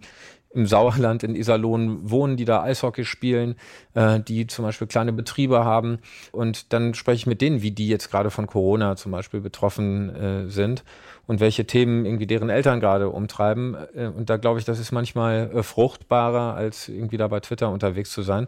im 0.55 0.65
Sauerland 0.65 1.23
in 1.23 1.35
Iserlohn 1.35 2.09
wohnen, 2.09 2.37
die 2.37 2.45
da 2.45 2.63
Eishockey 2.63 3.05
spielen, 3.05 3.55
äh, 3.93 4.19
die 4.19 4.47
zum 4.47 4.63
Beispiel 4.63 4.87
kleine 4.87 5.13
Betriebe 5.13 5.65
haben. 5.65 5.99
Und 6.31 6.73
dann 6.73 6.93
spreche 6.93 7.17
ich 7.17 7.27
mit 7.27 7.41
denen, 7.41 7.61
wie 7.61 7.71
die 7.71 7.87
jetzt 7.87 8.09
gerade 8.09 8.31
von 8.31 8.47
Corona 8.47 8.95
zum 8.95 9.11
Beispiel 9.11 9.41
betroffen 9.41 10.15
äh, 10.15 10.49
sind 10.49 10.83
und 11.27 11.39
welche 11.39 11.65
Themen 11.65 12.05
irgendwie 12.05 12.27
deren 12.27 12.49
Eltern 12.49 12.79
gerade 12.79 13.09
umtreiben. 13.09 13.75
Äh, 13.95 14.07
und 14.07 14.29
da 14.29 14.37
glaube 14.37 14.59
ich, 14.59 14.65
das 14.65 14.79
ist 14.79 14.91
manchmal 14.91 15.51
äh, 15.53 15.63
fruchtbarer, 15.63 16.55
als 16.55 16.87
irgendwie 16.87 17.17
da 17.17 17.27
bei 17.27 17.41
Twitter 17.41 17.69
unterwegs 17.69 18.11
zu 18.11 18.21
sein. 18.21 18.47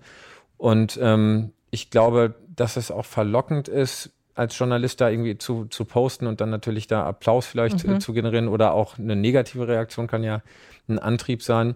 Und 0.58 0.98
ähm, 1.02 1.52
ich 1.70 1.90
glaube, 1.90 2.36
dass 2.56 2.78
es 2.78 2.90
auch 2.90 3.06
verlockend 3.06 3.68
ist, 3.68 4.12
als 4.38 4.58
Journalist 4.58 5.02
da 5.02 5.10
irgendwie 5.10 5.38
zu, 5.38 5.66
zu 5.66 5.84
posten 5.84 6.28
und 6.28 6.42
dann 6.42 6.52
natürlich 6.52 6.88
da 6.88 7.06
Applaus 7.06 7.48
vielleicht 7.48 7.84
äh, 7.84 7.90
mhm. 7.90 8.00
zu 8.00 8.14
generieren 8.14 8.48
oder 8.48 8.74
auch 8.74 8.98
eine 8.98 9.16
negative 9.16 9.68
Reaktion 9.68 10.08
kann 10.08 10.24
ja 10.24 10.42
ein 10.88 11.00
Antrieb 11.00 11.44
sein. 11.44 11.76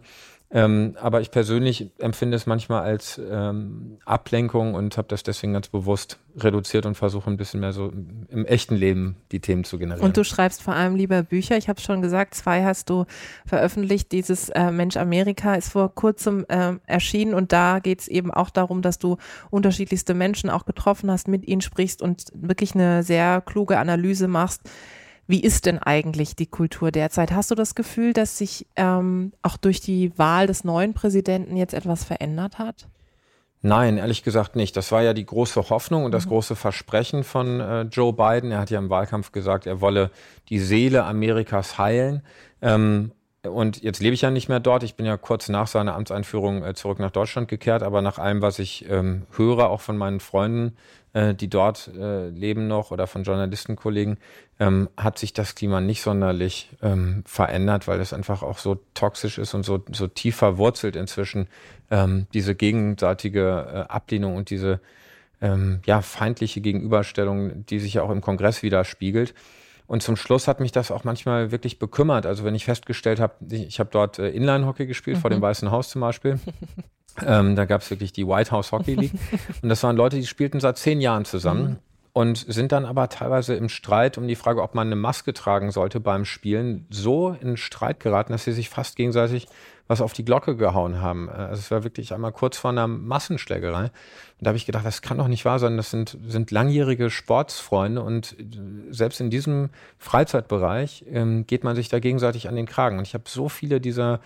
Ähm, 0.53 0.97
aber 0.99 1.21
ich 1.21 1.31
persönlich 1.31 1.91
empfinde 1.99 2.35
es 2.35 2.45
manchmal 2.45 2.81
als 2.81 3.21
ähm, 3.31 3.99
Ablenkung 4.03 4.73
und 4.73 4.97
habe 4.97 5.07
das 5.07 5.23
deswegen 5.23 5.53
ganz 5.53 5.69
bewusst 5.69 6.19
reduziert 6.35 6.85
und 6.85 6.95
versuche 6.95 7.29
ein 7.29 7.37
bisschen 7.37 7.61
mehr 7.61 7.71
so 7.71 7.93
im 8.29 8.45
echten 8.45 8.75
Leben 8.75 9.15
die 9.31 9.39
Themen 9.39 9.63
zu 9.63 9.77
generieren. 9.77 10.05
Und 10.05 10.17
du 10.17 10.25
schreibst 10.25 10.61
vor 10.61 10.75
allem 10.75 10.97
lieber 10.97 11.23
Bücher. 11.23 11.55
Ich 11.55 11.69
habe 11.69 11.79
schon 11.79 12.01
gesagt, 12.01 12.35
zwei 12.35 12.65
hast 12.65 12.89
du 12.89 13.05
veröffentlicht. 13.45 14.11
Dieses 14.11 14.49
äh, 14.49 14.71
Mensch 14.71 14.97
Amerika 14.97 15.55
ist 15.55 15.71
vor 15.71 15.95
kurzem 15.95 16.45
äh, 16.49 16.73
erschienen 16.85 17.33
und 17.33 17.53
da 17.53 17.79
geht 17.79 18.01
es 18.01 18.07
eben 18.09 18.29
auch 18.29 18.49
darum, 18.49 18.81
dass 18.81 18.99
du 18.99 19.15
unterschiedlichste 19.51 20.13
Menschen 20.13 20.49
auch 20.49 20.65
getroffen 20.65 21.09
hast, 21.09 21.29
mit 21.29 21.47
ihnen 21.47 21.61
sprichst 21.61 22.01
und 22.01 22.25
wirklich 22.33 22.75
eine 22.75 23.03
sehr 23.03 23.39
kluge 23.39 23.79
Analyse 23.79 24.27
machst 24.27 24.63
wie 25.31 25.41
ist 25.41 25.65
denn 25.65 25.79
eigentlich 25.79 26.35
die 26.35 26.45
Kultur 26.45 26.91
derzeit? 26.91 27.31
Hast 27.31 27.49
du 27.49 27.55
das 27.55 27.73
Gefühl, 27.73 28.13
dass 28.13 28.37
sich 28.37 28.67
ähm, 28.75 29.31
auch 29.41 29.57
durch 29.57 29.81
die 29.81 30.15
Wahl 30.17 30.45
des 30.45 30.63
neuen 30.63 30.93
Präsidenten 30.93 31.55
jetzt 31.57 31.73
etwas 31.73 32.03
verändert 32.03 32.59
hat? 32.59 32.87
Nein, 33.63 33.97
ehrlich 33.97 34.23
gesagt 34.23 34.55
nicht. 34.55 34.75
Das 34.75 34.91
war 34.91 35.03
ja 35.03 35.13
die 35.13 35.25
große 35.25 35.69
Hoffnung 35.69 36.03
und 36.03 36.11
das 36.11 36.25
mhm. 36.25 36.29
große 36.29 36.55
Versprechen 36.55 37.23
von 37.23 37.59
äh, 37.59 37.81
Joe 37.83 38.11
Biden. 38.11 38.51
Er 38.51 38.59
hat 38.59 38.71
ja 38.71 38.79
im 38.79 38.89
Wahlkampf 38.89 39.31
gesagt, 39.31 39.65
er 39.67 39.81
wolle 39.81 40.11
die 40.49 40.59
Seele 40.59 41.05
Amerikas 41.05 41.77
heilen. 41.77 42.23
Ähm, 42.61 43.11
und 43.43 43.81
jetzt 43.81 44.01
lebe 44.01 44.13
ich 44.13 44.21
ja 44.21 44.31
nicht 44.31 44.49
mehr 44.49 44.59
dort. 44.59 44.83
Ich 44.83 44.95
bin 44.95 45.05
ja 45.05 45.17
kurz 45.17 45.47
nach 45.47 45.67
seiner 45.67 45.95
Amtseinführung 45.95 46.63
äh, 46.63 46.73
zurück 46.73 46.99
nach 46.99 47.11
Deutschland 47.11 47.47
gekehrt. 47.47 47.83
Aber 47.83 48.01
nach 48.01 48.19
allem, 48.19 48.41
was 48.41 48.59
ich 48.59 48.89
ähm, 48.89 49.27
höre, 49.37 49.69
auch 49.69 49.81
von 49.81 49.97
meinen 49.97 50.19
Freunden, 50.19 50.75
äh, 51.13 51.33
die 51.33 51.49
dort 51.49 51.89
äh, 51.97 52.29
leben 52.29 52.67
noch 52.67 52.91
oder 52.91 53.07
von 53.07 53.23
Journalistenkollegen, 53.23 54.17
ähm, 54.59 54.89
hat 54.97 55.19
sich 55.19 55.33
das 55.33 55.55
Klima 55.55 55.81
nicht 55.81 56.01
sonderlich 56.01 56.69
ähm, 56.81 57.23
verändert, 57.25 57.87
weil 57.87 57.99
es 57.99 58.13
einfach 58.13 58.43
auch 58.43 58.57
so 58.57 58.79
toxisch 58.93 59.37
ist 59.37 59.53
und 59.53 59.63
so, 59.63 59.83
so 59.91 60.07
tief 60.07 60.35
verwurzelt 60.35 60.95
inzwischen, 60.95 61.47
ähm, 61.89 62.27
diese 62.33 62.55
gegenseitige 62.55 63.87
äh, 63.89 63.91
Ablehnung 63.91 64.35
und 64.35 64.49
diese 64.49 64.79
ähm, 65.41 65.81
ja, 65.85 66.01
feindliche 66.01 66.61
Gegenüberstellung, 66.61 67.65
die 67.65 67.79
sich 67.79 67.95
ja 67.95 68.03
auch 68.03 68.11
im 68.11 68.21
Kongress 68.21 68.63
widerspiegelt. 68.63 69.33
Und 69.87 70.01
zum 70.01 70.15
Schluss 70.15 70.47
hat 70.47 70.61
mich 70.61 70.71
das 70.71 70.91
auch 70.91 71.03
manchmal 71.03 71.51
wirklich 71.51 71.77
bekümmert. 71.77 72.25
Also 72.25 72.45
wenn 72.45 72.55
ich 72.55 72.63
festgestellt 72.63 73.19
habe, 73.19 73.33
ich, 73.49 73.67
ich 73.67 73.79
habe 73.79 73.89
dort 73.91 74.19
äh, 74.19 74.29
Inline-Hockey 74.29 74.85
gespielt, 74.85 75.17
mhm. 75.17 75.21
vor 75.21 75.29
dem 75.29 75.39
mhm. 75.39 75.43
Weißen 75.43 75.71
Haus 75.71 75.89
zum 75.89 75.99
Beispiel. 75.99 76.39
ähm, 77.25 77.55
da 77.55 77.65
gab 77.65 77.81
es 77.81 77.89
wirklich 77.89 78.13
die 78.13 78.27
White 78.27 78.51
House 78.51 78.71
Hockey 78.71 78.95
League. 78.95 79.13
und 79.61 79.69
das 79.69 79.83
waren 79.83 79.95
Leute, 79.95 80.17
die 80.17 80.27
spielten 80.27 80.59
seit 80.59 80.77
zehn 80.77 81.01
Jahren 81.01 81.25
zusammen. 81.25 81.63
Mhm 81.63 81.77
und 82.13 82.37
sind 82.37 82.71
dann 82.71 82.85
aber 82.85 83.09
teilweise 83.09 83.55
im 83.55 83.69
Streit 83.69 84.17
um 84.17 84.27
die 84.27 84.35
Frage, 84.35 84.61
ob 84.61 84.75
man 84.75 84.87
eine 84.87 84.95
Maske 84.95 85.33
tragen 85.33 85.71
sollte 85.71 85.99
beim 85.99 86.25
Spielen, 86.25 86.85
so 86.89 87.37
in 87.39 87.55
Streit 87.57 87.99
geraten, 87.99 88.33
dass 88.33 88.43
sie 88.43 88.51
sich 88.51 88.69
fast 88.69 88.95
gegenseitig 88.95 89.47
was 89.91 89.99
auf 89.99 90.13
die 90.13 90.23
Glocke 90.23 90.55
gehauen 90.55 91.01
haben. 91.01 91.27
Äh, 91.27 91.33
also 91.33 91.59
es 91.59 91.69
war 91.69 91.83
wirklich 91.83 92.13
einmal 92.13 92.31
kurz 92.31 92.57
vor 92.57 92.71
einer 92.71 92.87
Massenschlägerei. 92.87 93.83
Und 93.83 93.91
da 94.39 94.47
habe 94.47 94.57
ich 94.57 94.65
gedacht, 94.65 94.85
das 94.85 95.01
kann 95.01 95.17
doch 95.17 95.27
nicht 95.27 95.43
wahr 95.43 95.59
sein. 95.59 95.75
Das 95.75 95.91
sind, 95.91 96.17
sind 96.25 96.49
langjährige 96.49 97.09
Sportsfreunde 97.09 98.01
und 98.01 98.37
äh, 98.39 98.45
selbst 98.89 99.19
in 99.19 99.29
diesem 99.29 99.69
Freizeitbereich 99.97 101.05
ähm, 101.11 101.45
geht 101.45 101.65
man 101.65 101.75
sich 101.75 101.89
da 101.89 101.99
gegenseitig 101.99 102.47
an 102.47 102.55
den 102.55 102.65
Kragen. 102.65 102.97
Und 102.97 103.05
ich 103.05 103.13
habe 103.13 103.25
so 103.27 103.49
viele 103.49 103.81
dieser 103.81 104.21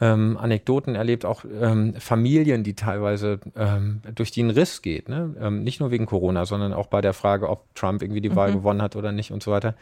ähm, 0.00 0.38
Anekdoten 0.38 0.94
erlebt, 0.94 1.26
auch 1.26 1.44
ähm, 1.44 1.94
Familien, 1.98 2.64
die 2.64 2.74
teilweise 2.74 3.40
ähm, 3.54 4.00
durch 4.14 4.30
den 4.30 4.48
Riss 4.48 4.80
geht. 4.80 5.10
Ne? 5.10 5.36
Ähm, 5.38 5.62
nicht 5.62 5.80
nur 5.80 5.90
wegen 5.90 6.06
Corona, 6.06 6.46
sondern 6.46 6.72
auch 6.72 6.86
bei 6.86 7.02
der 7.02 7.12
Frage, 7.12 7.50
ob 7.50 7.74
Trump 7.74 8.00
irgendwie 8.00 8.22
die 8.22 8.34
Wahl 8.34 8.52
mhm. 8.52 8.54
gewonnen 8.54 8.80
hat 8.80 8.96
oder 8.96 9.12
nicht 9.12 9.32
und 9.32 9.42
so 9.42 9.50
weiter. 9.50 9.74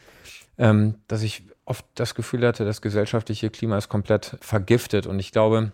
Ähm, 0.58 0.96
dass 1.06 1.22
ich 1.22 1.44
oft 1.68 1.84
das 1.94 2.14
Gefühl 2.14 2.46
hatte, 2.46 2.64
das 2.64 2.82
gesellschaftliche 2.82 3.50
Klima 3.50 3.78
ist 3.78 3.88
komplett 3.88 4.36
vergiftet. 4.40 5.06
Und 5.06 5.18
ich 5.18 5.32
glaube, 5.32 5.72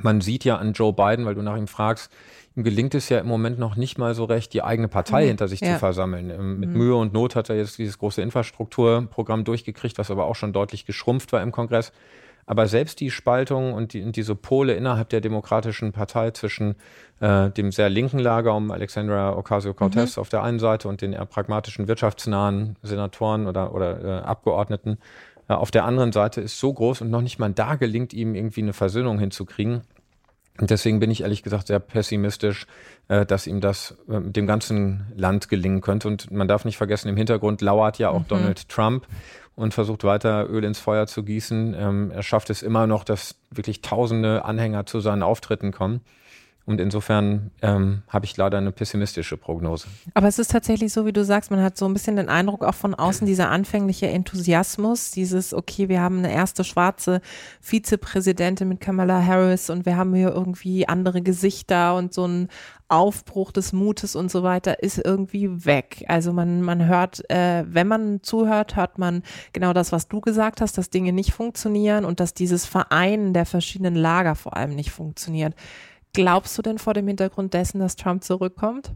man 0.00 0.20
sieht 0.20 0.44
ja 0.44 0.56
an 0.56 0.72
Joe 0.72 0.92
Biden, 0.92 1.26
weil 1.26 1.34
du 1.34 1.42
nach 1.42 1.56
ihm 1.56 1.68
fragst, 1.68 2.10
ihm 2.56 2.64
gelingt 2.64 2.94
es 2.94 3.08
ja 3.08 3.18
im 3.18 3.26
Moment 3.26 3.58
noch 3.58 3.76
nicht 3.76 3.98
mal 3.98 4.14
so 4.14 4.24
recht, 4.24 4.52
die 4.52 4.62
eigene 4.62 4.88
Partei 4.88 5.24
mhm. 5.24 5.28
hinter 5.28 5.48
sich 5.48 5.60
ja. 5.60 5.74
zu 5.74 5.78
versammeln. 5.78 6.30
Ähm, 6.30 6.60
mit 6.60 6.70
mhm. 6.70 6.76
Mühe 6.76 6.96
und 6.96 7.12
Not 7.12 7.36
hat 7.36 7.50
er 7.50 7.56
jetzt 7.56 7.78
dieses 7.78 7.98
große 7.98 8.22
Infrastrukturprogramm 8.22 9.44
durchgekriegt, 9.44 9.98
was 9.98 10.10
aber 10.10 10.26
auch 10.26 10.36
schon 10.36 10.52
deutlich 10.52 10.86
geschrumpft 10.86 11.32
war 11.32 11.42
im 11.42 11.52
Kongress. 11.52 11.92
Aber 12.52 12.68
selbst 12.68 13.00
die 13.00 13.10
Spaltung 13.10 13.72
und, 13.72 13.94
die, 13.94 14.02
und 14.02 14.14
diese 14.14 14.34
Pole 14.34 14.74
innerhalb 14.74 15.08
der 15.08 15.22
Demokratischen 15.22 15.92
Partei 15.92 16.32
zwischen 16.32 16.74
äh, 17.20 17.48
dem 17.48 17.72
sehr 17.72 17.88
linken 17.88 18.18
Lager 18.18 18.54
um 18.54 18.70
Alexandra 18.70 19.34
Ocasio-Cortez 19.38 20.16
mhm. 20.16 20.20
auf 20.20 20.28
der 20.28 20.42
einen 20.42 20.58
Seite 20.58 20.86
und 20.86 21.00
den 21.00 21.14
eher 21.14 21.24
pragmatischen 21.24 21.88
wirtschaftsnahen 21.88 22.76
Senatoren 22.82 23.46
oder, 23.46 23.72
oder 23.74 24.04
äh, 24.04 24.20
Abgeordneten 24.20 24.98
äh, 25.48 25.54
auf 25.54 25.70
der 25.70 25.86
anderen 25.86 26.12
Seite 26.12 26.42
ist 26.42 26.60
so 26.60 26.70
groß 26.70 27.00
und 27.00 27.10
noch 27.10 27.22
nicht 27.22 27.38
mal 27.38 27.50
da 27.50 27.76
gelingt 27.76 28.12
ihm 28.12 28.34
irgendwie 28.34 28.60
eine 28.60 28.74
Versöhnung 28.74 29.18
hinzukriegen. 29.18 29.80
Und 30.60 30.68
deswegen 30.68 31.00
bin 31.00 31.10
ich 31.10 31.22
ehrlich 31.22 31.42
gesagt 31.42 31.68
sehr 31.68 31.78
pessimistisch, 31.78 32.66
äh, 33.08 33.24
dass 33.24 33.46
ihm 33.46 33.62
das 33.62 33.96
äh, 34.10 34.20
mit 34.20 34.36
dem 34.36 34.46
ganzen 34.46 35.06
Land 35.16 35.48
gelingen 35.48 35.80
könnte. 35.80 36.06
Und 36.06 36.30
man 36.30 36.48
darf 36.48 36.66
nicht 36.66 36.76
vergessen, 36.76 37.08
im 37.08 37.16
Hintergrund 37.16 37.62
lauert 37.62 37.98
ja 37.98 38.10
auch 38.10 38.20
mhm. 38.20 38.28
Donald 38.28 38.68
Trump 38.68 39.06
und 39.54 39.74
versucht 39.74 40.04
weiter 40.04 40.48
Öl 40.48 40.64
ins 40.64 40.78
Feuer 40.78 41.06
zu 41.06 41.22
gießen. 41.22 41.74
Ähm, 41.78 42.10
er 42.10 42.22
schafft 42.22 42.50
es 42.50 42.62
immer 42.62 42.86
noch, 42.86 43.04
dass 43.04 43.36
wirklich 43.50 43.82
tausende 43.82 44.44
Anhänger 44.44 44.86
zu 44.86 45.00
seinen 45.00 45.22
Auftritten 45.22 45.72
kommen. 45.72 46.00
Und 46.64 46.80
insofern 46.80 47.50
ähm, 47.60 48.02
habe 48.08 48.24
ich 48.24 48.36
leider 48.36 48.58
eine 48.58 48.70
pessimistische 48.70 49.36
Prognose. 49.36 49.88
Aber 50.14 50.28
es 50.28 50.38
ist 50.38 50.52
tatsächlich 50.52 50.92
so, 50.92 51.04
wie 51.06 51.12
du 51.12 51.24
sagst, 51.24 51.50
man 51.50 51.60
hat 51.60 51.76
so 51.76 51.86
ein 51.86 51.92
bisschen 51.92 52.14
den 52.14 52.28
Eindruck 52.28 52.64
auch 52.64 52.74
von 52.74 52.94
außen, 52.94 53.26
dieser 53.26 53.50
anfängliche 53.50 54.06
Enthusiasmus, 54.06 55.10
dieses, 55.10 55.54
okay, 55.54 55.88
wir 55.88 56.00
haben 56.00 56.18
eine 56.18 56.32
erste 56.32 56.62
schwarze 56.62 57.20
Vizepräsidentin 57.60 58.68
mit 58.68 58.80
Kamala 58.80 59.24
Harris 59.24 59.70
und 59.70 59.86
wir 59.86 59.96
haben 59.96 60.14
hier 60.14 60.30
irgendwie 60.30 60.86
andere 60.86 61.20
Gesichter 61.20 61.96
und 61.96 62.14
so 62.14 62.26
ein 62.26 62.48
Aufbruch 62.92 63.52
des 63.52 63.72
Mutes 63.72 64.14
und 64.14 64.30
so 64.30 64.42
weiter 64.42 64.82
ist 64.82 64.98
irgendwie 64.98 65.64
weg. 65.64 66.04
Also 66.08 66.32
man, 66.32 66.60
man 66.60 66.86
hört, 66.86 67.28
äh, 67.30 67.64
wenn 67.66 67.88
man 67.88 68.22
zuhört, 68.22 68.76
hört 68.76 68.98
man 68.98 69.22
genau 69.54 69.72
das, 69.72 69.92
was 69.92 70.08
du 70.08 70.20
gesagt 70.20 70.60
hast, 70.60 70.76
dass 70.76 70.90
Dinge 70.90 71.12
nicht 71.12 71.32
funktionieren 71.32 72.04
und 72.04 72.20
dass 72.20 72.34
dieses 72.34 72.66
Vereinen 72.66 73.32
der 73.32 73.46
verschiedenen 73.46 73.94
Lager 73.94 74.34
vor 74.34 74.56
allem 74.56 74.74
nicht 74.74 74.90
funktioniert. 74.90 75.54
Glaubst 76.12 76.56
du 76.58 76.62
denn 76.62 76.78
vor 76.78 76.94
dem 76.94 77.06
Hintergrund 77.08 77.54
dessen, 77.54 77.80
dass 77.80 77.96
Trump 77.96 78.22
zurückkommt? 78.22 78.92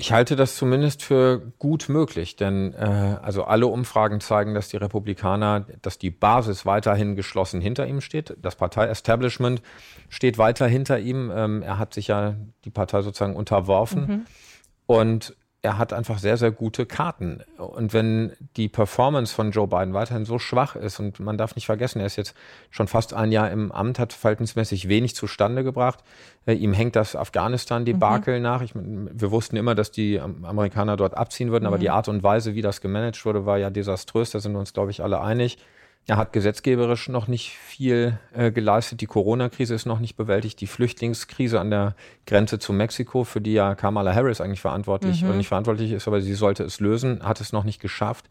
Ich 0.00 0.12
halte 0.12 0.36
das 0.36 0.54
zumindest 0.54 1.02
für 1.02 1.52
gut 1.58 1.88
möglich, 1.88 2.36
denn 2.36 2.72
äh, 2.72 3.16
also 3.20 3.42
alle 3.44 3.66
Umfragen 3.66 4.20
zeigen, 4.20 4.54
dass 4.54 4.68
die 4.68 4.76
Republikaner, 4.76 5.66
dass 5.82 5.98
die 5.98 6.10
Basis 6.10 6.64
weiterhin 6.64 7.16
geschlossen 7.16 7.60
hinter 7.60 7.84
ihm 7.88 8.00
steht. 8.00 8.36
Das 8.40 8.54
Partei-Establishment 8.54 9.60
steht 10.08 10.38
weiter 10.38 10.68
hinter 10.68 11.00
ihm. 11.00 11.32
Ähm, 11.34 11.62
er 11.62 11.78
hat 11.78 11.94
sich 11.94 12.06
ja 12.06 12.36
die 12.64 12.70
Partei 12.70 13.02
sozusagen 13.02 13.34
unterworfen. 13.34 14.06
Mhm. 14.06 14.26
Und 14.86 15.36
er 15.60 15.76
hat 15.76 15.92
einfach 15.92 16.18
sehr, 16.18 16.36
sehr 16.36 16.52
gute 16.52 16.86
Karten. 16.86 17.42
Und 17.56 17.92
wenn 17.92 18.32
die 18.56 18.68
Performance 18.68 19.34
von 19.34 19.50
Joe 19.50 19.66
Biden 19.66 19.92
weiterhin 19.92 20.24
so 20.24 20.38
schwach 20.38 20.76
ist, 20.76 21.00
und 21.00 21.18
man 21.18 21.36
darf 21.36 21.56
nicht 21.56 21.66
vergessen, 21.66 21.98
er 21.98 22.06
ist 22.06 22.16
jetzt 22.16 22.34
schon 22.70 22.86
fast 22.86 23.12
ein 23.12 23.32
Jahr 23.32 23.50
im 23.50 23.72
Amt, 23.72 23.98
hat 23.98 24.12
verhältnismäßig 24.12 24.88
wenig 24.88 25.16
zustande 25.16 25.64
gebracht. 25.64 26.04
Äh, 26.46 26.52
ihm 26.52 26.72
hängt 26.72 26.94
das 26.94 27.16
Afghanistan-Debakel 27.16 28.36
mhm. 28.36 28.42
nach. 28.42 28.62
Ich, 28.62 28.72
wir 28.74 29.30
wussten 29.32 29.56
immer, 29.56 29.74
dass 29.74 29.90
die 29.90 30.20
Amerikaner 30.20 30.96
dort 30.96 31.16
abziehen 31.16 31.50
würden, 31.50 31.64
mhm. 31.64 31.68
aber 31.68 31.78
die 31.78 31.90
Art 31.90 32.06
und 32.06 32.22
Weise, 32.22 32.54
wie 32.54 32.62
das 32.62 32.80
gemanagt 32.80 33.24
wurde, 33.24 33.44
war 33.44 33.58
ja 33.58 33.70
desaströs. 33.70 34.30
Da 34.30 34.38
sind 34.38 34.52
wir 34.52 34.60
uns, 34.60 34.72
glaube 34.72 34.92
ich, 34.92 35.02
alle 35.02 35.20
einig. 35.20 35.58
Er 36.08 36.16
hat 36.16 36.32
gesetzgeberisch 36.32 37.10
noch 37.10 37.28
nicht 37.28 37.50
viel 37.50 38.18
äh, 38.34 38.50
geleistet. 38.50 39.02
Die 39.02 39.06
Corona-Krise 39.06 39.74
ist 39.74 39.84
noch 39.84 39.98
nicht 39.98 40.16
bewältigt. 40.16 40.58
Die 40.62 40.66
Flüchtlingskrise 40.66 41.60
an 41.60 41.68
der 41.68 41.94
Grenze 42.26 42.58
zu 42.58 42.72
Mexiko, 42.72 43.24
für 43.24 43.42
die 43.42 43.52
ja 43.52 43.74
Kamala 43.74 44.14
Harris 44.14 44.40
eigentlich 44.40 44.62
verantwortlich 44.62 45.20
mhm. 45.20 45.28
oder 45.28 45.36
nicht 45.36 45.48
verantwortlich 45.48 45.92
ist, 45.92 46.08
aber 46.08 46.22
sie 46.22 46.32
sollte 46.32 46.64
es 46.64 46.80
lösen, 46.80 47.22
hat 47.22 47.42
es 47.42 47.52
noch 47.52 47.62
nicht 47.62 47.78
geschafft. 47.78 48.24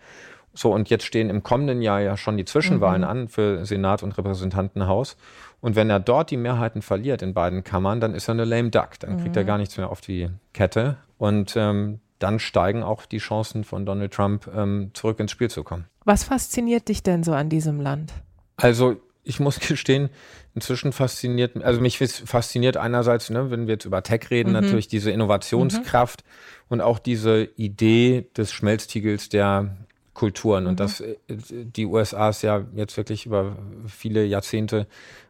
So, 0.55 0.73
und 0.73 0.89
jetzt 0.89 1.05
stehen 1.05 1.29
im 1.29 1.43
kommenden 1.43 1.83
Jahr 1.83 2.01
ja 2.01 2.17
schon 2.17 2.35
die 2.35 2.45
Zwischenwahlen 2.45 3.03
mhm. 3.03 3.07
an 3.07 3.27
für 3.27 3.63
Senat 3.63 4.01
und 4.01 4.17
Repräsentantenhaus. 4.17 5.15
Und 5.61 5.75
wenn 5.75 5.91
er 5.91 5.99
dort 5.99 6.31
die 6.31 6.37
Mehrheiten 6.37 6.81
verliert 6.81 7.21
in 7.21 7.35
beiden 7.35 7.63
Kammern, 7.63 7.99
dann 7.99 8.15
ist 8.15 8.27
er 8.27 8.33
eine 8.33 8.45
lame 8.45 8.71
duck. 8.71 8.97
Dann 9.01 9.17
kriegt 9.17 9.35
mhm. 9.35 9.41
er 9.41 9.43
gar 9.43 9.59
nichts 9.59 9.77
mehr 9.77 9.91
auf 9.91 10.01
die 10.01 10.29
Kette. 10.51 10.97
Und 11.19 11.53
ähm, 11.55 11.99
dann 12.19 12.39
steigen 12.39 12.83
auch 12.83 13.05
die 13.05 13.19
Chancen 13.19 13.63
von 13.63 13.85
Donald 13.85 14.13
Trump, 14.13 14.49
ähm, 14.55 14.91
zurück 14.93 15.19
ins 15.19 15.31
Spiel 15.31 15.49
zu 15.49 15.63
kommen. 15.63 15.85
Was 16.05 16.23
fasziniert 16.23 16.87
dich 16.89 17.03
denn 17.03 17.23
so 17.23 17.33
an 17.33 17.49
diesem 17.49 17.81
Land? 17.81 18.13
Also 18.55 18.97
ich 19.23 19.39
muss 19.39 19.59
gestehen, 19.67 20.09
inzwischen 20.55 20.91
fasziniert, 20.91 21.61
also 21.63 21.81
mich 21.81 21.97
fasziniert 21.97 22.77
einerseits, 22.77 23.29
ne, 23.29 23.51
wenn 23.51 23.67
wir 23.67 23.75
jetzt 23.75 23.85
über 23.85 24.01
Tech 24.03 24.29
reden, 24.31 24.49
mhm. 24.49 24.61
natürlich 24.61 24.87
diese 24.87 25.11
Innovationskraft 25.11 26.23
mhm. 26.23 26.63
und 26.69 26.81
auch 26.81 26.99
diese 26.99 27.43
Idee 27.55 28.27
des 28.35 28.51
Schmelztiegels 28.51 29.29
der 29.29 29.77
Kulturen 30.13 30.63
mhm. 30.63 30.69
und 30.71 30.79
dass 30.79 31.01
äh, 31.01 31.15
die 31.27 31.85
USA 31.85 32.29
es 32.29 32.41
ja 32.41 32.65
jetzt 32.73 32.97
wirklich 32.97 33.25
über 33.25 33.55
viele 33.87 34.25
Jahrzehnte 34.25 34.87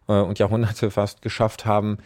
äh, 0.07 0.13
und 0.13 0.39
Jahrhunderte 0.39 0.91
fast 0.91 1.21
geschafft 1.21 1.65
haben, 1.65 1.97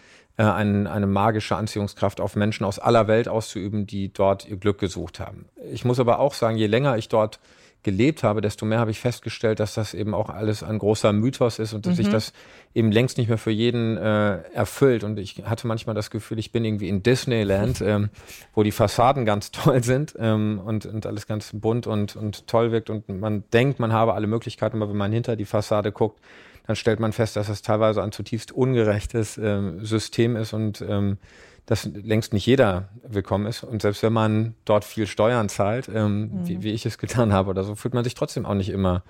äh, 0.41 0.43
ein, 0.43 0.87
eine 0.87 1.05
magische 1.05 1.55
Anziehungskraft 1.55 2.19
auf 2.19 2.35
Menschen 2.35 2.65
aus 2.65 2.79
aller 2.79 3.07
Welt 3.07 3.27
auszuüben, 3.27 3.85
die 3.85 4.11
dort 4.11 4.47
ihr 4.47 4.57
Glück 4.57 4.79
gesucht 4.79 5.19
haben. 5.19 5.45
Ich 5.71 5.85
muss 5.85 5.99
aber 5.99 6.19
auch 6.19 6.33
sagen, 6.33 6.57
je 6.57 6.65
länger 6.65 6.97
ich 6.97 7.09
dort 7.09 7.39
gelebt 7.83 8.23
habe, 8.23 8.41
desto 8.41 8.65
mehr 8.65 8.79
habe 8.79 8.89
ich 8.91 8.99
festgestellt, 8.99 9.59
dass 9.59 9.73
das 9.75 9.93
eben 9.93 10.13
auch 10.15 10.29
alles 10.29 10.63
ein 10.63 10.79
großer 10.79 11.13
Mythos 11.13 11.59
ist 11.59 11.73
und 11.73 11.85
dass 11.85 11.97
sich 11.97 12.07
Mhm. 12.07 12.11
das 12.11 12.33
eben 12.73 12.91
längst 12.91 13.17
nicht 13.17 13.27
mehr 13.27 13.37
für 13.37 13.51
jeden 13.51 13.97
äh, 13.97 14.37
erfüllt. 14.53 15.03
Und 15.03 15.19
ich 15.19 15.43
hatte 15.45 15.67
manchmal 15.67 15.95
das 15.95 16.09
Gefühl, 16.09 16.39
ich 16.39 16.51
bin 16.51 16.65
irgendwie 16.65 16.89
in 16.89 17.03
Disneyland, 17.03 17.81
ähm, 17.85 18.09
wo 18.55 18.63
die 18.63 18.71
Fassaden 18.71 19.25
ganz 19.25 19.51
toll 19.51 19.83
sind 19.83 20.15
ähm, 20.19 20.59
und, 20.63 20.85
und 20.87 21.05
alles 21.05 21.27
ganz 21.27 21.51
bunt 21.53 21.85
und, 21.85 22.15
und 22.15 22.47
toll 22.47 22.71
wirkt 22.71 22.89
und 22.89 23.09
man 23.09 23.43
denkt, 23.51 23.79
man 23.79 23.93
habe 23.93 24.13
alle 24.13 24.27
Möglichkeiten, 24.27 24.77
aber 24.77 24.89
wenn 24.89 24.97
man 24.97 25.11
hinter 25.11 25.35
die 25.35 25.45
Fassade 25.45 25.91
guckt, 25.91 26.19
dann 26.67 26.75
stellt 26.75 26.99
man 26.99 27.13
fest, 27.13 27.35
dass 27.35 27.47
das 27.47 27.61
teilweise 27.61 28.03
ein 28.03 28.11
zutiefst 28.11 28.51
ungerechtes 28.51 29.37
ähm, 29.37 29.83
System 29.83 30.35
ist 30.35 30.53
und 30.53 30.81
ähm, 30.81 31.17
dass 31.65 31.85
längst 31.85 32.33
nicht 32.33 32.45
jeder 32.45 32.89
willkommen 33.03 33.45
ist. 33.45 33.63
Und 33.63 33.81
selbst 33.81 34.03
wenn 34.03 34.13
man 34.13 34.55
dort 34.65 34.83
viel 34.83 35.07
Steuern 35.07 35.47
zahlt, 35.47 35.89
ähm, 35.93 36.31
wie, 36.43 36.63
wie 36.63 36.71
ich 36.71 36.85
es 36.85 36.97
getan 36.97 37.33
habe 37.33 37.49
oder 37.49 37.63
so, 37.63 37.75
fühlt 37.75 37.93
man 37.93 38.03
sich 38.03 38.13
trotzdem 38.13 38.45
auch 38.45 38.55
nicht 38.55 38.69
immer 38.69 39.03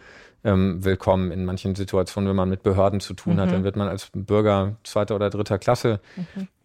ähm, 0.43 0.83
willkommen 0.83 1.31
in 1.31 1.45
manchen 1.45 1.75
Situationen, 1.75 2.29
wenn 2.29 2.35
man 2.35 2.49
mit 2.49 2.63
Behörden 2.63 2.99
zu 2.99 3.13
tun 3.13 3.39
hat. 3.39 3.51
Dann 3.51 3.63
wird 3.63 3.75
man 3.75 3.87
als 3.87 4.09
Bürger 4.13 4.75
zweiter 4.83 5.15
oder 5.15 5.29
dritter 5.29 5.59
Klasse 5.59 5.99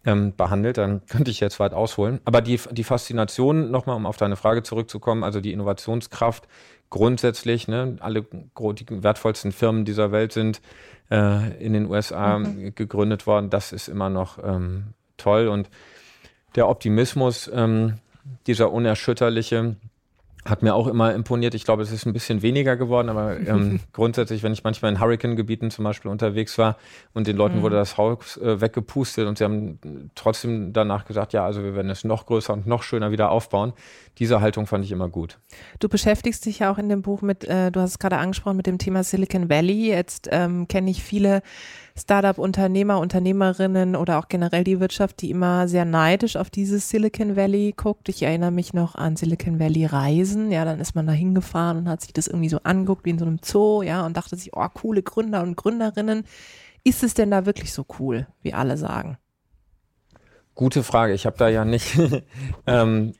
ähm, 0.05 0.35
behandelt. 0.35 0.77
Dann 0.77 1.05
könnte 1.05 1.31
ich 1.31 1.39
jetzt 1.39 1.59
weit 1.59 1.73
ausholen. 1.73 2.19
Aber 2.25 2.41
die, 2.41 2.59
die 2.71 2.83
Faszination, 2.83 3.69
nochmal, 3.69 3.95
um 3.95 4.05
auf 4.05 4.17
deine 4.17 4.35
Frage 4.35 4.63
zurückzukommen, 4.63 5.23
also 5.23 5.41
die 5.41 5.53
Innovationskraft 5.53 6.47
grundsätzlich, 6.89 7.67
ne, 7.67 7.97
alle 7.99 8.23
die 8.23 9.03
wertvollsten 9.03 9.51
Firmen 9.51 9.85
dieser 9.85 10.11
Welt 10.11 10.31
sind 10.31 10.61
äh, 11.11 11.63
in 11.63 11.73
den 11.73 11.87
USA 11.87 12.39
gegründet 12.75 13.27
worden. 13.27 13.49
Das 13.49 13.71
ist 13.71 13.87
immer 13.87 14.09
noch 14.09 14.39
ähm, 14.43 14.93
toll. 15.17 15.47
Und 15.47 15.69
der 16.55 16.67
Optimismus, 16.67 17.49
ähm, 17.53 17.99
dieser 18.45 18.71
unerschütterliche, 18.71 19.75
hat 20.49 20.63
mir 20.63 20.75
auch 20.75 20.87
immer 20.87 21.13
imponiert. 21.13 21.53
Ich 21.53 21.63
glaube, 21.63 21.83
es 21.83 21.91
ist 21.91 22.05
ein 22.05 22.13
bisschen 22.13 22.41
weniger 22.41 22.75
geworden, 22.75 23.09
aber 23.09 23.39
ähm, 23.47 23.79
grundsätzlich, 23.93 24.43
wenn 24.43 24.53
ich 24.53 24.63
manchmal 24.63 24.91
in 24.91 24.99
Hurricane-Gebieten 24.99 25.71
zum 25.71 25.83
Beispiel 25.83 26.11
unterwegs 26.11 26.57
war 26.57 26.77
und 27.13 27.27
den 27.27 27.37
Leuten 27.37 27.61
wurde 27.61 27.75
das 27.75 27.97
Haus 27.97 28.37
äh, 28.37 28.61
weggepustet 28.61 29.27
und 29.27 29.37
sie 29.37 29.43
haben 29.43 29.79
trotzdem 30.15 30.73
danach 30.73 31.05
gesagt, 31.05 31.33
ja, 31.33 31.45
also 31.45 31.63
wir 31.63 31.75
werden 31.75 31.89
es 31.89 32.03
noch 32.03 32.25
größer 32.25 32.53
und 32.53 32.67
noch 32.67 32.83
schöner 32.83 33.11
wieder 33.11 33.31
aufbauen. 33.31 33.73
Diese 34.19 34.41
Haltung 34.41 34.65
fand 34.65 34.83
ich 34.83 34.91
immer 34.91 35.09
gut. 35.09 35.39
Du 35.79 35.89
beschäftigst 35.89 36.45
dich 36.45 36.59
ja 36.59 36.71
auch 36.71 36.77
in 36.77 36.89
dem 36.89 37.01
Buch 37.01 37.21
mit, 37.21 37.43
äh, 37.43 37.71
du 37.71 37.79
hast 37.79 37.91
es 37.91 37.99
gerade 37.99 38.17
angesprochen, 38.17 38.57
mit 38.57 38.65
dem 38.65 38.77
Thema 38.77 39.03
Silicon 39.03 39.49
Valley. 39.49 39.89
Jetzt 39.89 40.27
ähm, 40.31 40.67
kenne 40.67 40.89
ich 40.89 41.03
viele 41.03 41.41
Startup-Unternehmer, 41.97 42.99
Unternehmerinnen 42.99 43.95
oder 43.95 44.19
auch 44.19 44.27
generell 44.27 44.63
die 44.63 44.79
Wirtschaft, 44.79 45.21
die 45.21 45.31
immer 45.31 45.67
sehr 45.67 45.85
neidisch 45.85 46.35
auf 46.35 46.49
dieses 46.49 46.89
Silicon 46.89 47.35
Valley 47.35 47.73
guckt. 47.75 48.09
Ich 48.09 48.23
erinnere 48.23 48.51
mich 48.51 48.73
noch 48.73 48.95
an 48.95 49.15
Silicon 49.15 49.59
Valley 49.59 49.85
Reisen. 49.85 50.51
Ja, 50.51 50.63
dann 50.63 50.79
ist 50.79 50.95
man 50.95 51.07
da 51.07 51.13
hingefahren 51.13 51.77
und 51.77 51.89
hat 51.89 52.01
sich 52.01 52.13
das 52.13 52.27
irgendwie 52.27 52.49
so 52.49 52.59
anguckt 52.63 53.05
wie 53.05 53.09
in 53.09 53.19
so 53.19 53.25
einem 53.25 53.39
Zoo, 53.43 53.81
ja, 53.81 54.05
und 54.05 54.15
dachte 54.15 54.35
sich, 54.35 54.55
oh, 54.55 54.67
coole 54.73 55.01
Gründer 55.01 55.41
und 55.41 55.57
Gründerinnen. 55.57 56.23
Ist 56.83 57.03
es 57.03 57.13
denn 57.13 57.31
da 57.31 57.45
wirklich 57.45 57.73
so 57.73 57.85
cool, 57.99 58.27
wie 58.41 58.53
alle 58.53 58.77
sagen? 58.77 59.17
Gute 60.57 60.81
Frage. 60.81 61.13
Ich 61.13 61.27
habe 61.27 61.37
da 61.37 61.49
ja 61.49 61.65
nicht. 61.65 61.99
ähm, 62.65 63.13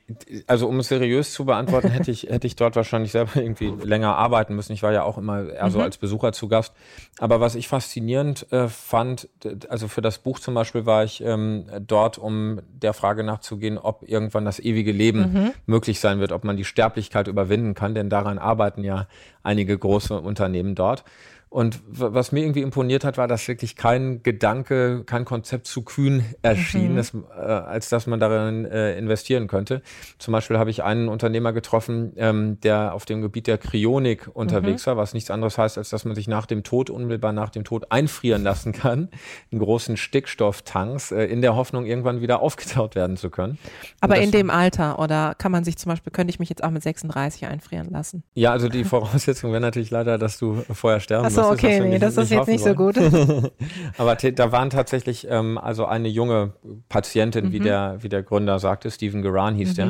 also 0.48 0.66
um 0.66 0.80
es 0.80 0.88
seriös 0.88 1.32
zu 1.32 1.44
beantworten, 1.44 1.88
hätte 1.88 2.10
ich 2.10 2.24
hätte 2.24 2.48
ich 2.48 2.56
dort 2.56 2.74
wahrscheinlich 2.74 3.12
selber 3.12 3.36
irgendwie 3.36 3.72
länger 3.80 4.16
arbeiten 4.16 4.56
müssen. 4.56 4.72
Ich 4.72 4.82
war 4.82 4.92
ja 4.92 5.04
auch 5.04 5.18
immer 5.18 5.48
eher 5.48 5.70
so 5.70 5.80
als 5.80 5.98
Besucher 5.98 6.32
zu 6.32 6.48
Gast. 6.48 6.74
Aber 7.20 7.40
was 7.40 7.54
ich 7.54 7.68
faszinierend 7.68 8.50
äh, 8.50 8.66
fand, 8.66 9.28
also 9.68 9.86
für 9.86 10.02
das 10.02 10.18
Buch 10.18 10.40
zum 10.40 10.54
Beispiel 10.54 10.84
war 10.84 11.04
ich 11.04 11.22
ähm, 11.22 11.66
dort, 11.86 12.18
um 12.18 12.60
der 12.72 12.92
Frage 12.92 13.22
nachzugehen, 13.22 13.78
ob 13.78 14.02
irgendwann 14.02 14.44
das 14.44 14.58
ewige 14.58 14.90
Leben 14.90 15.52
möglich 15.66 16.00
sein 16.00 16.18
wird, 16.18 16.32
ob 16.32 16.42
man 16.42 16.56
die 16.56 16.64
Sterblichkeit 16.64 17.28
überwinden 17.28 17.74
kann. 17.74 17.94
Denn 17.94 18.10
daran 18.10 18.38
arbeiten 18.38 18.82
ja 18.82 19.06
einige 19.44 19.78
große 19.78 20.20
Unternehmen 20.20 20.74
dort. 20.74 21.04
Und 21.50 21.80
was 21.86 22.30
mir 22.30 22.40
irgendwie 22.40 22.60
imponiert 22.60 23.04
hat, 23.04 23.16
war, 23.16 23.26
dass 23.26 23.48
wirklich 23.48 23.74
kein 23.74 24.22
Gedanke, 24.22 25.04
kein 25.04 25.24
Konzept 25.24 25.66
zu 25.66 25.82
kühn 25.82 26.22
erschien, 26.42 26.96
dass, 26.96 27.14
äh, 27.14 27.40
als 27.40 27.88
dass 27.88 28.06
man 28.06 28.20
darin 28.20 28.66
äh, 28.66 28.98
investieren 28.98 29.46
könnte. 29.46 29.80
Zum 30.18 30.32
Beispiel 30.32 30.58
habe 30.58 30.68
ich 30.68 30.82
einen 30.82 31.08
Unternehmer 31.08 31.54
getroffen, 31.54 32.12
ähm, 32.16 32.60
der 32.60 32.92
auf 32.92 33.06
dem 33.06 33.22
Gebiet 33.22 33.46
der 33.46 33.56
Kryonik 33.56 34.28
unterwegs 34.34 34.86
war, 34.86 34.98
was 34.98 35.14
nichts 35.14 35.30
anderes 35.30 35.56
heißt, 35.56 35.78
als 35.78 35.88
dass 35.88 36.04
man 36.04 36.14
sich 36.14 36.28
nach 36.28 36.44
dem 36.44 36.64
Tod, 36.64 36.90
unmittelbar 36.90 37.32
nach 37.32 37.48
dem 37.48 37.64
Tod, 37.64 37.90
einfrieren 37.90 38.42
lassen 38.42 38.72
kann, 38.72 39.08
in 39.50 39.58
großen 39.58 39.96
Stickstofftanks, 39.96 41.12
äh, 41.12 41.24
in 41.24 41.40
der 41.40 41.56
Hoffnung, 41.56 41.86
irgendwann 41.86 42.20
wieder 42.20 42.42
aufgetaut 42.42 42.94
werden 42.94 43.16
zu 43.16 43.30
können. 43.30 43.56
Aber 44.00 44.18
in 44.18 44.32
dem 44.32 44.50
Alter 44.50 44.98
oder 44.98 45.34
kann 45.38 45.52
man 45.52 45.64
sich 45.64 45.78
zum 45.78 45.90
Beispiel, 45.90 46.12
könnte 46.12 46.30
ich 46.30 46.38
mich 46.38 46.50
jetzt 46.50 46.62
auch 46.62 46.70
mit 46.70 46.82
36 46.82 47.46
einfrieren 47.46 47.88
lassen? 47.90 48.22
Ja, 48.34 48.52
also 48.52 48.68
die 48.68 48.84
Voraussetzung 48.98 49.52
wäre 49.52 49.62
natürlich 49.62 49.90
leider, 49.90 50.18
dass 50.18 50.38
du 50.38 50.62
vorher 50.72 51.00
sterben 51.00 51.37
Müsstest, 51.38 51.62
was 51.62 51.70
okay, 51.70 51.82
wir 51.82 51.88
nee, 51.90 51.98
das 51.98 52.16
ist 52.16 52.30
jetzt 52.30 52.48
nicht 52.48 52.64
so 52.64 52.74
gut. 52.74 52.96
Aber 53.98 54.14
da 54.16 54.52
waren 54.52 54.70
tatsächlich 54.70 55.26
ähm, 55.30 55.58
also 55.58 55.86
eine 55.86 56.08
junge 56.08 56.52
Patientin, 56.88 57.46
Mhm. 57.46 57.52
wie 57.52 57.60
der 57.60 57.96
wie 58.00 58.08
der 58.08 58.22
Gründer 58.22 58.58
sagte, 58.58 58.90
Stephen 58.90 59.22
Garan 59.22 59.54
hieß 59.54 59.74
der. 59.74 59.86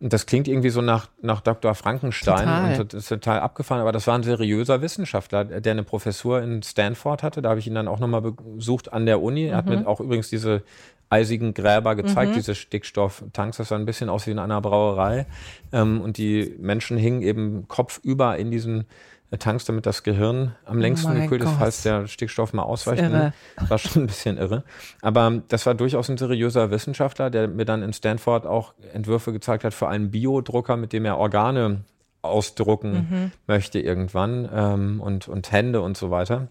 Und 0.00 0.12
das 0.12 0.26
klingt 0.26 0.48
irgendwie 0.48 0.70
so 0.70 0.80
nach 0.80 1.08
nach 1.22 1.40
Dr. 1.40 1.74
Frankenstein 1.74 2.38
Total. 2.46 2.80
und 2.80 2.92
das 2.94 3.02
ist 3.02 3.08
total 3.08 3.40
abgefahren. 3.40 3.80
Aber 3.80 3.92
das 3.92 4.06
war 4.06 4.14
ein 4.14 4.22
seriöser 4.22 4.80
Wissenschaftler, 4.82 5.44
der 5.44 5.72
eine 5.72 5.82
Professur 5.84 6.40
in 6.42 6.62
Stanford 6.62 7.22
hatte. 7.22 7.42
Da 7.42 7.50
habe 7.50 7.60
ich 7.60 7.66
ihn 7.66 7.74
dann 7.74 7.88
auch 7.88 7.98
nochmal 7.98 8.22
besucht 8.22 8.92
an 8.92 9.06
der 9.06 9.20
Uni. 9.22 9.46
Er 9.46 9.58
hat 9.58 9.66
Mhm. 9.66 9.80
mir 9.80 9.86
auch 9.86 10.00
übrigens 10.00 10.30
diese 10.30 10.62
eisigen 11.10 11.54
Gräber 11.54 11.94
gezeigt, 11.94 12.34
diese 12.34 12.54
Stickstofftanks. 12.54 13.58
Das 13.58 13.68
sah 13.68 13.76
ein 13.76 13.84
bisschen 13.84 14.08
aus 14.08 14.26
wie 14.26 14.30
in 14.32 14.38
einer 14.38 14.60
Brauerei. 14.60 15.26
Ähm, 15.72 16.00
und 16.00 16.16
die 16.16 16.54
Menschen 16.58 16.96
hingen 16.96 17.22
eben 17.22 17.68
kopfüber 17.68 18.36
in 18.36 18.50
diesen 18.50 18.84
äh, 19.30 19.38
Tanks, 19.38 19.64
damit 19.64 19.86
das 19.86 20.02
Gehirn 20.02 20.54
am 20.64 20.78
längsten 20.78 21.08
mein 21.08 21.22
gekühlt 21.22 21.42
ist, 21.42 21.52
falls 21.58 21.82
der 21.82 22.06
Stickstoff 22.06 22.52
mal 22.52 22.62
ausweicht. 22.62 23.02
Ne? 23.02 23.32
War 23.68 23.78
schon 23.78 24.02
ein 24.02 24.06
bisschen 24.06 24.38
irre. 24.38 24.64
Aber 25.02 25.42
das 25.48 25.66
war 25.66 25.74
durchaus 25.74 26.08
ein 26.08 26.18
seriöser 26.18 26.70
Wissenschaftler, 26.70 27.30
der 27.30 27.48
mir 27.48 27.64
dann 27.64 27.82
in 27.82 27.92
Stanford 27.92 28.46
auch 28.46 28.74
Entwürfe 28.92 29.32
gezeigt 29.32 29.64
hat 29.64 29.74
für 29.74 29.88
einen 29.88 30.10
Biodrucker, 30.10 30.76
mit 30.76 30.92
dem 30.92 31.04
er 31.04 31.18
Organe 31.18 31.84
ausdrucken 32.22 33.32
möchte 33.46 33.78
irgendwann 33.78 34.48
ähm, 34.52 35.00
und, 35.00 35.28
und 35.28 35.52
Hände 35.52 35.82
und 35.82 35.96
so 35.96 36.10
weiter. 36.10 36.48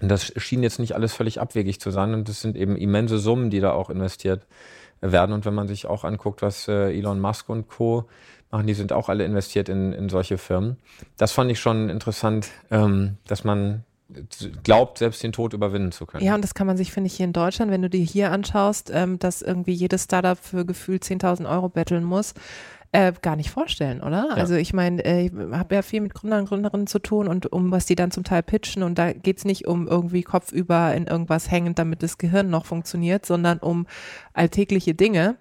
Und 0.00 0.08
das 0.08 0.32
schien 0.36 0.62
jetzt 0.62 0.78
nicht 0.78 0.94
alles 0.94 1.14
völlig 1.14 1.40
abwegig 1.40 1.80
zu 1.80 1.90
sein. 1.90 2.14
Und 2.14 2.28
das 2.28 2.40
sind 2.40 2.56
eben 2.56 2.76
immense 2.76 3.18
Summen, 3.18 3.50
die 3.50 3.60
da 3.60 3.72
auch 3.72 3.90
investiert 3.90 4.46
werden. 5.00 5.32
Und 5.32 5.44
wenn 5.44 5.54
man 5.54 5.68
sich 5.68 5.86
auch 5.86 6.04
anguckt, 6.04 6.42
was 6.42 6.68
äh, 6.68 6.96
Elon 6.96 7.20
Musk 7.20 7.48
und 7.48 7.68
Co. 7.68 8.08
machen, 8.50 8.66
die 8.66 8.74
sind 8.74 8.92
auch 8.92 9.08
alle 9.08 9.24
investiert 9.24 9.68
in, 9.68 9.92
in 9.92 10.08
solche 10.08 10.38
Firmen. 10.38 10.78
Das 11.16 11.32
fand 11.32 11.50
ich 11.50 11.60
schon 11.60 11.88
interessant, 11.88 12.48
ähm, 12.70 13.18
dass 13.26 13.44
man 13.44 13.84
glaubt, 14.62 14.98
selbst 14.98 15.22
den 15.22 15.32
Tod 15.32 15.54
überwinden 15.54 15.92
zu 15.92 16.06
können. 16.06 16.24
Ja, 16.24 16.34
und 16.34 16.42
das 16.42 16.54
kann 16.54 16.66
man 16.66 16.76
sich, 16.76 16.92
finde 16.92 17.06
ich, 17.08 17.14
hier 17.16 17.24
in 17.24 17.32
Deutschland, 17.32 17.70
wenn 17.70 17.82
du 17.82 17.90
dir 17.90 18.04
hier 18.04 18.30
anschaust, 18.32 18.90
ähm, 18.92 19.18
dass 19.18 19.42
irgendwie 19.42 19.72
jedes 19.72 20.04
Startup 20.04 20.38
für 20.38 20.64
gefühlt 20.64 21.04
10.000 21.04 21.48
Euro 21.48 21.68
betteln 21.68 22.04
muss, 22.04 22.34
äh, 22.94 23.12
gar 23.22 23.34
nicht 23.34 23.50
vorstellen, 23.50 24.00
oder? 24.02 24.28
Ja. 24.28 24.34
Also 24.34 24.54
ich 24.54 24.72
meine, 24.72 25.04
äh, 25.04 25.26
ich 25.26 25.32
habe 25.32 25.74
ja 25.74 25.82
viel 25.82 26.00
mit 26.00 26.14
Gründern 26.14 26.40
und 26.40 26.48
Gründerinnen 26.48 26.86
zu 26.86 27.00
tun 27.00 27.26
und 27.26 27.50
um 27.52 27.72
was 27.72 27.86
die 27.86 27.96
dann 27.96 28.12
zum 28.12 28.22
Teil 28.22 28.44
pitchen 28.44 28.84
und 28.84 28.98
da 28.98 29.12
geht's 29.12 29.44
nicht 29.44 29.66
um 29.66 29.88
irgendwie 29.88 30.22
kopfüber 30.22 30.94
in 30.94 31.08
irgendwas 31.08 31.50
hängend, 31.50 31.80
damit 31.80 32.04
das 32.04 32.18
Gehirn 32.18 32.50
noch 32.50 32.66
funktioniert, 32.66 33.26
sondern 33.26 33.58
um 33.58 33.86
alltägliche 34.32 34.94
Dinge 34.94 35.36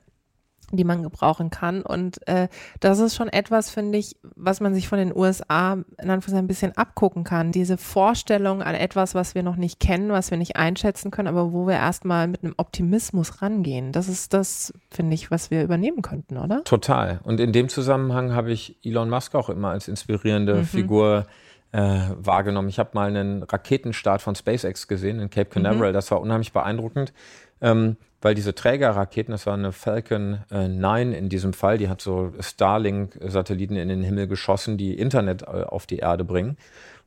die 0.78 0.84
man 0.84 1.04
gebrauchen 1.04 1.50
kann. 1.50 1.82
Und 1.82 2.26
äh, 2.28 2.48
das 2.80 3.00
ist 3.00 3.16
schon 3.16 3.30
etwas, 3.30 3.70
finde 3.70 3.98
ich, 3.98 4.16
was 4.36 4.60
man 4.60 4.74
sich 4.74 4.88
von 4.88 4.98
den 4.98 5.16
USA 5.16 5.74
in 5.74 6.10
Anführungszeichen 6.10 6.46
ein 6.46 6.48
bisschen 6.48 6.78
abgucken 6.78 7.24
kann. 7.24 7.52
Diese 7.52 7.78
Vorstellung 7.78 8.62
an 8.62 8.76
etwas, 8.76 9.16
was 9.16 9.36
wir 9.36 9.44
noch 9.44 9.56
nicht 9.56 9.80
kennen, 9.80 10.10
was 10.10 10.32
wir 10.32 10.38
nicht 10.38 10.56
einschätzen 10.56 11.12
können, 11.12 11.28
aber 11.28 11.54
wo 11.54 11.68
wir 11.68 11.76
erstmal 11.76 12.28
mit 12.28 12.44
einem 12.44 12.54
Optimismus 12.58 13.42
rangehen. 13.42 13.92
Das 13.92 14.08
ist 14.08 14.34
das, 14.34 14.74
finde 14.90 15.14
ich, 15.16 15.32
was 15.32 15.52
wir 15.52 15.64
übernehmen 15.64 16.02
könnten, 16.02 16.38
oder? 16.38 16.64
Total. 16.64 17.20
Und 17.24 17.40
in 17.40 17.52
dem 17.52 17.70
Zusammenhang 17.70 18.34
habe 18.34 18.52
ich 18.52 18.78
Elon 18.84 19.10
Musk 19.10 19.36
auch 19.36 19.50
immer 19.50 19.70
als 19.70 19.88
inspirierende 19.88 20.64
Figur 20.64 21.26
äh, 21.74 22.02
wahrgenommen. 22.18 22.70
Ich 22.70 22.80
habe 22.80 22.92
mal 22.94 23.08
einen 23.08 23.44
Raketenstart 23.44 24.22
von 24.22 24.36
SpaceX 24.36 24.88
gesehen 24.88 25.20
in 25.20 25.30
Cape 25.30 25.50
Canaveral. 25.50 25.92
Das 25.92 26.12
war 26.12 26.22
unheimlich 26.22 26.54
beeindruckend, 26.54 27.14
ähm, 27.62 27.98
weil 28.24 28.36
diese 28.36 28.56
Trägerraketen, 28.56 29.32
das 29.32 29.46
war 29.46 29.54
eine 29.54 29.72
Falcon 29.72 30.40
äh, 30.50 30.68
9 30.68 31.14
in 31.14 31.30
diesem 31.30 31.54
Fall, 31.54 31.78
die 31.78 31.90
hat 31.90 32.02
so 32.02 32.32
Starlink-Satelliten 32.40 33.76
in 33.76 33.90
den 33.90 34.02
Himmel 34.02 34.28
geschossen, 34.28 34.78
die 34.78 34.94
Internet 34.98 35.44
äh, 35.44 35.64
auf 35.64 35.86
die 35.86 35.98
Erde 35.98 36.24
bringen. 36.24 36.58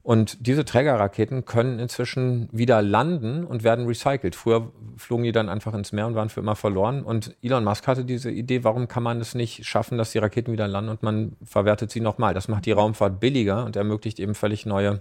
Und 0.03 0.47
diese 0.47 0.65
Trägerraketen 0.65 1.47
können 1.47 1.81
inzwischen 1.81 2.49
wieder 2.53 2.81
landen 2.81 3.45
und 3.45 3.65
werden 3.65 3.87
recycelt. 3.87 4.37
Früher 4.37 4.71
flogen 4.97 5.25
die 5.25 5.33
dann 5.33 5.49
einfach 5.49 5.75
ins 5.75 5.91
Meer 5.91 6.07
und 6.07 6.15
waren 6.15 6.29
für 6.29 6.39
immer 6.39 6.55
verloren. 6.55 7.03
Und 7.03 7.35
Elon 7.43 7.65
Musk 7.65 7.89
hatte 7.89 8.05
diese 8.05 8.31
Idee, 8.31 8.63
warum 8.63 8.87
kann 8.87 9.03
man 9.03 9.21
es 9.21 9.35
nicht 9.35 9.65
schaffen, 9.65 9.99
dass 9.99 10.13
die 10.13 10.19
Raketen 10.19 10.53
wieder 10.53 10.69
landen 10.69 10.91
und 10.91 11.03
man 11.03 11.35
verwertet 11.45 11.91
sie 11.91 12.01
nochmal. 12.01 12.35
Das 12.35 12.47
macht 12.47 12.67
die 12.67 12.73
Raumfahrt 12.73 13.19
billiger 13.19 13.65
und 13.65 13.75
ermöglicht 13.75 14.21
eben 14.21 14.37
völlig 14.37 14.65
neue 14.65 15.01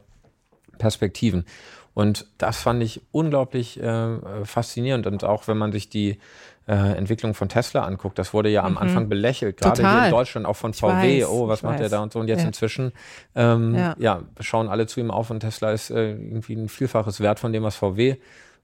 Perspektiven. 0.79 1.45
Und 1.95 2.27
das 2.37 2.61
fand 2.61 2.83
ich 2.83 3.01
unglaublich 3.11 3.81
äh, 3.81 4.19
faszinierend. 4.43 5.07
Und 5.07 5.23
auch 5.23 5.47
wenn 5.47 5.57
man 5.57 5.71
sich 5.71 5.89
die 5.89 6.19
äh, 6.67 6.73
Entwicklung 6.73 7.33
von 7.33 7.47
Tesla 7.47 7.85
anguckt, 7.85 8.19
das 8.19 8.33
wurde 8.33 8.49
ja 8.49 8.63
am 8.63 8.73
mhm. 8.73 8.77
Anfang 8.79 9.09
belächelt, 9.09 9.57
gerade 9.57 9.77
Total. 9.77 9.93
hier 9.93 10.05
in 10.05 10.11
Deutschland 10.11 10.45
auch 10.45 10.57
von 10.57 10.73
VW. 10.73 11.21
Weiß, 11.21 11.29
oh, 11.29 11.47
was 11.47 11.63
macht 11.63 11.79
der 11.79 11.87
da 11.87 12.03
und 12.03 12.11
so. 12.11 12.19
Und 12.19 12.27
jetzt 12.27 12.41
ja. 12.41 12.47
inzwischen 12.47 12.91
ähm, 13.33 13.75
ja. 13.75 13.95
ja. 13.97 14.21
schauen 14.41 14.67
alle 14.67 14.87
zu 14.87 14.99
ihm 14.99 15.09
auf 15.09 15.29
und 15.29 15.39
Tesla 15.39 15.71
ist 15.71 15.89
äh, 15.89 16.11
irgendwie 16.11 16.55
ein 16.55 16.67
Vielfaches 16.67 17.21
Wert 17.21 17.39
von 17.39 17.53
dem, 17.53 17.63
was 17.63 17.77
VW 17.77 18.17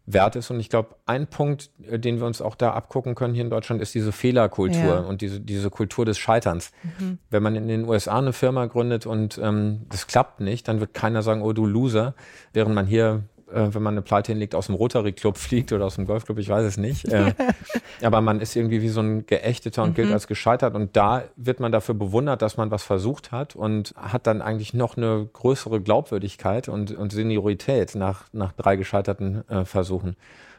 wert 0.06 0.36
ist. 0.36 0.50
Und 0.50 0.60
ich 0.60 0.70
glaube, 0.70 0.96
ein 1.06 1.28
Punkt, 1.28 1.70
äh, 1.90 2.00
den 2.00 2.20
wir 2.20 2.26
uns 2.26 2.42
auch 2.42 2.56
da 2.56 2.74
abgucken 2.74 3.16
können 3.16 3.34
hier 3.34 3.44
in 3.44 3.50
Deutschland, 3.50 3.82
ist 3.82 3.94
diese 3.94 4.12
Fehlerkultur 4.12 4.82
ja. 4.82 5.00
und 5.00 5.22
diese, 5.22 5.40
diese 5.40 5.70
Kultur 5.70 6.06
des 6.06 6.18
Scheiterns. 6.18 6.72
Mhm. 7.00 7.20
Wenn 7.30 7.44
man 7.44 7.56
in 7.56 7.68
den 7.68 7.88
USA 7.88 8.18
eine 8.18 8.34
Firma 8.34 8.66
gründet 8.66 9.06
und 9.06 9.40
ähm, 9.42 9.82
das 9.90 10.08
klappt 10.08 10.40
nicht, 10.40 10.68
dann 10.68 10.80
wird 10.80 10.94
keiner 10.94 11.22
sagen, 11.22 11.42
oh 11.42 11.54
du 11.54 11.66
Loser, 11.66 12.16
während 12.54 12.76
man 12.76 12.86
hier 12.86 13.24
äh, 13.54 13.74
wenn 13.74 13.82
man 13.82 13.94
eine 13.94 14.02
Pleite 14.02 14.32
hinlegt, 14.32 14.56
aus 14.56 14.68
dem 14.68 14.76
Rotary 14.76 15.14
Club 15.14 15.38
fliegt 15.38 15.72
oder 15.72 15.86
aus 15.86 15.96
dem 15.96 16.06
Golfclub, 16.06 16.38
ich 16.38 16.50
weiß 16.50 16.66
es 16.66 16.78
nicht. 16.78 17.06
Äh, 17.06 17.34
aber 18.02 18.22
man 18.22 18.40
ist 18.40 18.56
irgendwie 18.56 18.82
wie 18.82 18.90
so 18.90 19.02
ein 19.02 19.26
Geächteter 19.26 19.84
und 19.84 19.92
mhm. 19.92 19.96
gilt 19.96 20.12
als 20.12 20.28
gescheitert. 20.28 20.76
Und 20.76 20.96
da 20.96 21.24
wird 21.36 21.60
man 21.60 21.72
dafür 21.72 21.96
bewundert, 21.96 22.42
dass 22.42 22.58
man 22.58 22.72
was 22.72 22.84
versucht 22.84 23.32
hat 23.32 23.56
und 23.56 23.94
hat 23.98 24.28
dann 24.28 24.42
eigentlich 24.42 24.74
noch 24.74 24.98
eine 24.98 25.28
größere 25.32 25.82
Glaubwürdigkeit 25.82 26.70
und, 26.70 26.92
und 26.92 27.12
Seniorität 27.12 27.96
nach, 27.96 28.26
nach 28.32 28.54
drei 28.54 28.76
gescheiterten 28.76 29.48
äh, 29.50 29.66
Versuchen. 29.66 30.16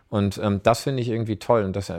Und 0.09 0.39
ähm, 0.43 0.61
das 0.63 0.83
finde 0.83 1.01
ich 1.03 1.09
irgendwie 1.09 1.37
toll 1.37 1.65
und 1.65 1.75
das 1.75 1.91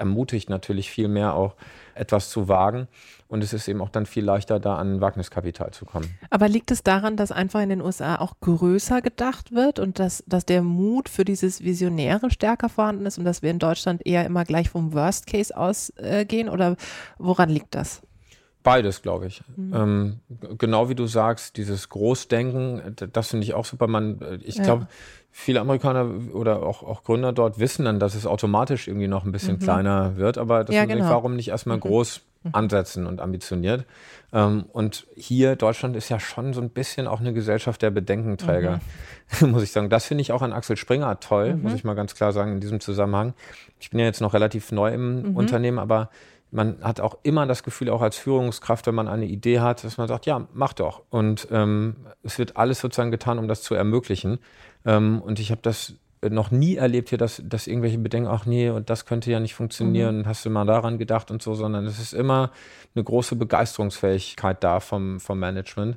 ermutigt 0.00 0.50
natürlich 0.50 0.90
viel 0.90 1.08
mehr 1.08 1.34
auch 1.34 1.54
etwas 1.94 2.30
zu 2.30 2.48
wagen. 2.48 2.88
Und 3.28 3.44
es 3.44 3.52
ist 3.52 3.68
eben 3.68 3.80
auch 3.80 3.90
dann 3.90 4.06
viel 4.06 4.24
leichter, 4.24 4.58
da 4.58 4.76
an 4.76 5.00
Wagniskapital 5.00 5.70
zu 5.70 5.84
kommen. 5.84 6.18
Aber 6.30 6.48
liegt 6.48 6.72
es 6.72 6.82
daran, 6.82 7.16
dass 7.16 7.30
einfach 7.30 7.60
in 7.60 7.68
den 7.68 7.80
USA 7.80 8.16
auch 8.16 8.34
größer 8.40 9.02
gedacht 9.02 9.52
wird 9.52 9.78
und 9.78 10.00
dass, 10.00 10.24
dass 10.26 10.44
der 10.44 10.62
Mut 10.62 11.08
für 11.08 11.24
dieses 11.24 11.62
Visionäre 11.62 12.30
stärker 12.30 12.68
vorhanden 12.68 13.06
ist 13.06 13.18
und 13.18 13.24
dass 13.24 13.42
wir 13.42 13.50
in 13.50 13.60
Deutschland 13.60 14.04
eher 14.04 14.26
immer 14.26 14.44
gleich 14.44 14.70
vom 14.70 14.92
Worst 14.92 15.28
Case 15.28 15.56
ausgehen? 15.56 16.48
Oder 16.48 16.76
woran 17.18 17.50
liegt 17.50 17.74
das? 17.76 18.02
Beides, 18.62 19.00
glaube 19.00 19.26
ich. 19.26 19.42
Mhm. 19.56 19.74
Ähm, 19.74 20.20
genau 20.58 20.88
wie 20.88 20.94
du 20.94 21.06
sagst, 21.06 21.56
dieses 21.56 21.88
Großdenken, 21.88 22.94
das 23.12 23.28
finde 23.28 23.44
ich 23.44 23.54
auch 23.54 23.64
super. 23.64 23.86
Man, 23.86 24.20
äh, 24.20 24.38
ich 24.42 24.62
glaube, 24.62 24.86
viele 25.30 25.60
Amerikaner 25.60 26.10
oder 26.34 26.62
auch, 26.62 26.82
auch 26.82 27.02
Gründer 27.04 27.32
dort 27.32 27.58
wissen 27.58 27.84
dann, 27.84 27.98
dass 27.98 28.14
es 28.14 28.26
automatisch 28.26 28.88
irgendwie 28.88 29.08
noch 29.08 29.24
ein 29.24 29.32
bisschen 29.32 29.56
mhm. 29.56 29.60
kleiner 29.60 30.16
wird, 30.16 30.38
aber 30.38 30.64
das 30.64 30.74
ja, 30.74 30.84
genau. 30.84 31.08
warum 31.08 31.36
nicht 31.36 31.48
erstmal 31.48 31.78
mhm. 31.78 31.82
groß 31.82 32.20
mhm. 32.42 32.50
ansetzen 32.52 33.06
und 33.06 33.20
ambitioniert. 33.20 33.86
Ähm, 34.32 34.64
und 34.72 35.06
hier, 35.16 35.56
Deutschland 35.56 35.96
ist 35.96 36.08
ja 36.08 36.20
schon 36.20 36.52
so 36.52 36.60
ein 36.60 36.70
bisschen 36.70 37.06
auch 37.06 37.20
eine 37.20 37.32
Gesellschaft 37.32 37.80
der 37.82 37.90
Bedenkenträger, 37.90 38.80
mhm. 39.40 39.50
muss 39.52 39.62
ich 39.62 39.72
sagen. 39.72 39.88
Das 39.88 40.04
finde 40.04 40.22
ich 40.22 40.32
auch 40.32 40.42
an 40.42 40.52
Axel 40.52 40.76
Springer 40.76 41.18
toll, 41.20 41.54
mhm. 41.54 41.62
muss 41.62 41.74
ich 41.74 41.84
mal 41.84 41.94
ganz 41.94 42.14
klar 42.14 42.32
sagen 42.32 42.52
in 42.52 42.60
diesem 42.60 42.80
Zusammenhang. 42.80 43.34
Ich 43.78 43.90
bin 43.90 44.00
ja 44.00 44.06
jetzt 44.06 44.20
noch 44.20 44.34
relativ 44.34 44.72
neu 44.72 44.92
im 44.92 45.30
mhm. 45.30 45.36
Unternehmen, 45.36 45.78
aber 45.78 46.10
man 46.50 46.82
hat 46.82 47.00
auch 47.00 47.18
immer 47.22 47.46
das 47.46 47.62
Gefühl, 47.62 47.90
auch 47.90 48.02
als 48.02 48.16
Führungskraft, 48.16 48.86
wenn 48.86 48.94
man 48.94 49.08
eine 49.08 49.26
Idee 49.26 49.60
hat, 49.60 49.84
dass 49.84 49.98
man 49.98 50.08
sagt, 50.08 50.26
ja, 50.26 50.48
mach 50.52 50.72
doch. 50.72 51.02
Und 51.10 51.48
ähm, 51.50 51.96
es 52.22 52.38
wird 52.38 52.56
alles 52.56 52.80
sozusagen 52.80 53.10
getan, 53.10 53.38
um 53.38 53.48
das 53.48 53.62
zu 53.62 53.74
ermöglichen. 53.74 54.38
Ähm, 54.84 55.22
und 55.22 55.38
ich 55.38 55.50
habe 55.50 55.62
das 55.62 55.94
noch 56.28 56.50
nie 56.50 56.76
erlebt 56.76 57.08
hier, 57.08 57.18
dass, 57.18 57.42
dass 57.44 57.66
irgendwelche 57.66 57.98
bedenken, 57.98 58.28
ach 58.28 58.44
nee, 58.44 58.68
und 58.68 58.90
das 58.90 59.06
könnte 59.06 59.30
ja 59.30 59.40
nicht 59.40 59.54
funktionieren, 59.54 60.18
mhm. 60.18 60.26
hast 60.26 60.44
du 60.44 60.50
mal 60.50 60.66
daran 60.66 60.98
gedacht 60.98 61.30
und 61.30 61.40
so, 61.40 61.54
sondern 61.54 61.86
es 61.86 61.98
ist 61.98 62.12
immer 62.12 62.50
eine 62.94 63.04
große 63.04 63.36
Begeisterungsfähigkeit 63.36 64.62
da 64.62 64.80
vom, 64.80 65.18
vom 65.20 65.38
Management. 65.38 65.96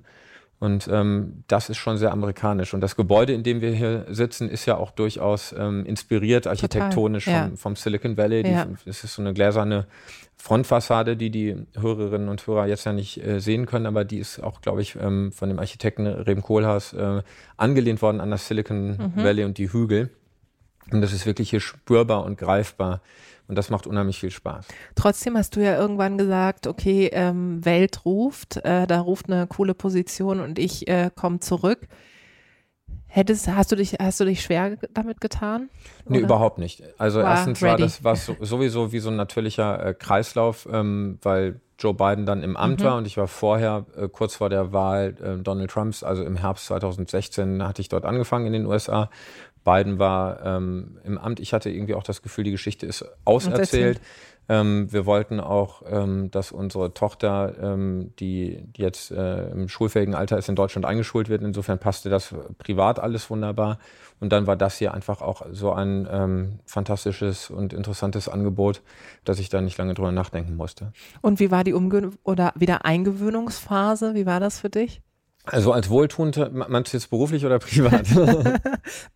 Und 0.63 0.87
ähm, 0.89 1.43
das 1.47 1.69
ist 1.69 1.75
schon 1.75 1.97
sehr 1.97 2.13
amerikanisch. 2.13 2.73
Und 2.73 2.79
das 2.79 2.95
Gebäude, 2.95 3.33
in 3.33 3.43
dem 3.43 3.59
wir 3.59 3.71
hier 3.71 4.05
sitzen, 4.09 4.47
ist 4.47 4.65
ja 4.65 4.77
auch 4.77 4.91
durchaus 4.91 5.53
ähm, 5.57 5.85
inspiriert 5.85 6.47
architektonisch 6.47 7.27
ja. 7.27 7.47
vom, 7.47 7.57
vom, 7.57 7.75
Silicon 7.75 8.15
Valley. 8.15 8.49
Ja. 8.49 8.67
es 8.85 9.03
ist 9.03 9.15
so 9.15 9.21
eine 9.21 9.33
gläserne 9.33 9.87
Frontfassade, 10.37 11.17
die 11.17 11.31
die 11.31 11.57
Hörerinnen 11.77 12.29
und 12.29 12.47
Hörer 12.47 12.67
jetzt 12.67 12.85
ja 12.85 12.93
nicht 12.93 13.21
äh, 13.21 13.41
sehen 13.41 13.65
können, 13.65 13.87
aber 13.87 14.05
die 14.05 14.19
ist 14.19 14.41
auch, 14.41 14.61
glaube 14.61 14.81
ich, 14.81 14.95
ähm, 14.95 15.33
von 15.33 15.49
dem 15.49 15.59
Architekten 15.59 16.07
Rem 16.07 16.41
Kohlhaas 16.41 16.93
äh, 16.93 17.23
angelehnt 17.57 18.01
worden 18.01 18.21
an 18.21 18.31
das 18.31 18.47
Silicon 18.47 18.91
mhm. 18.91 19.11
Valley 19.17 19.43
und 19.43 19.57
die 19.57 19.73
Hügel. 19.73 20.11
Und 20.91 21.01
das 21.01 21.11
ist 21.11 21.25
wirklich 21.25 21.49
hier 21.49 21.59
spürbar 21.59 22.23
und 22.23 22.37
greifbar. 22.37 23.01
Und 23.47 23.57
das 23.57 23.69
macht 23.69 23.87
unheimlich 23.87 24.19
viel 24.19 24.31
Spaß. 24.31 24.67
Trotzdem 24.95 25.37
hast 25.37 25.55
du 25.55 25.63
ja 25.63 25.77
irgendwann 25.77 26.17
gesagt, 26.17 26.65
okay, 26.67 27.09
ähm, 27.11 27.63
Welt 27.65 28.05
ruft, 28.05 28.57
äh, 28.57 28.87
da 28.87 29.01
ruft 29.01 29.29
eine 29.29 29.47
coole 29.47 29.73
Position 29.73 30.39
und 30.39 30.59
ich 30.59 30.87
äh, 30.87 31.11
komme 31.13 31.39
zurück. 31.39 31.87
Hättest, 33.07 33.47
hast 33.47 33.71
du 33.71 33.75
dich, 33.75 33.93
hast 33.99 34.19
du 34.19 34.25
dich 34.25 34.41
schwer 34.41 34.77
damit 34.91 35.21
getan? 35.21 35.69
Nee, 36.07 36.19
überhaupt 36.19 36.57
nicht. 36.57 36.81
Also 36.97 37.21
war 37.21 37.35
erstens 37.35 37.61
ready. 37.61 37.71
war 37.71 37.77
das 37.77 38.03
war 38.03 38.15
sowieso 38.15 38.91
wie 38.91 38.97
so 38.99 39.09
ein 39.09 39.15
natürlicher 39.15 39.85
äh, 39.85 39.93
Kreislauf, 39.93 40.67
ähm, 40.71 41.19
weil 41.21 41.61
Joe 41.77 41.93
Biden 41.93 42.25
dann 42.25 42.41
im 42.41 42.57
Amt 42.57 42.79
mhm. 42.79 42.85
war 42.85 42.97
und 42.97 43.05
ich 43.05 43.17
war 43.17 43.27
vorher, 43.27 43.85
äh, 43.95 44.07
kurz 44.07 44.35
vor 44.35 44.49
der 44.49 44.73
Wahl 44.73 45.15
äh, 45.21 45.41
Donald 45.43 45.69
Trumps, 45.69 46.01
also 46.01 46.23
im 46.23 46.37
Herbst 46.37 46.65
2016 46.67 47.61
hatte 47.61 47.81
ich 47.81 47.89
dort 47.89 48.05
angefangen 48.05 48.47
in 48.47 48.53
den 48.53 48.65
USA 48.65 49.09
Biden 49.63 49.99
war 49.99 50.43
ähm, 50.45 50.97
im 51.03 51.17
Amt. 51.17 51.39
Ich 51.39 51.53
hatte 51.53 51.69
irgendwie 51.69 51.95
auch 51.95 52.03
das 52.03 52.21
Gefühl, 52.21 52.43
die 52.43 52.51
Geschichte 52.51 52.85
ist 52.85 53.05
auserzählt. 53.25 54.01
Ähm, 54.49 54.91
wir 54.91 55.05
wollten 55.05 55.39
auch, 55.39 55.83
ähm, 55.89 56.29
dass 56.29 56.51
unsere 56.51 56.93
Tochter, 56.93 57.53
ähm, 57.61 58.11
die, 58.19 58.65
jetzt 58.75 59.11
äh, 59.11 59.49
im 59.51 59.69
schulfähigen 59.69 60.15
Alter 60.15 60.37
ist, 60.37 60.49
in 60.49 60.55
Deutschland 60.55 60.85
eingeschult 60.85 61.29
wird. 61.29 61.41
Insofern 61.43 61.79
passte 61.79 62.09
das 62.09 62.35
privat 62.57 62.99
alles 62.99 63.29
wunderbar. 63.29 63.79
Und 64.19 64.33
dann 64.33 64.45
war 64.45 64.57
das 64.57 64.77
hier 64.77 64.93
einfach 64.93 65.21
auch 65.21 65.45
so 65.51 65.71
ein 65.71 66.07
ähm, 66.11 66.59
fantastisches 66.65 67.49
und 67.49 67.71
interessantes 67.73 68.27
Angebot, 68.27 68.81
dass 69.23 69.39
ich 69.39 69.49
da 69.49 69.61
nicht 69.61 69.77
lange 69.77 69.93
drüber 69.93 70.11
nachdenken 70.11 70.55
musste. 70.55 70.91
Und 71.21 71.39
wie 71.39 71.51
war 71.51 71.63
die 71.63 71.73
Umge 71.73 72.11
oder 72.23 72.51
wieder 72.55 72.85
Eingewöhnungsphase? 72.85 74.13
Wie 74.13 74.25
war 74.25 74.41
das 74.41 74.59
für 74.59 74.69
dich? 74.69 75.01
Also 75.45 75.73
als 75.73 75.89
Wohltuende, 75.89 76.49
meinst 76.53 76.93
du 76.93 76.97
jetzt 76.97 77.09
beruflich 77.09 77.45
oder 77.45 77.59
privat? 77.59 78.07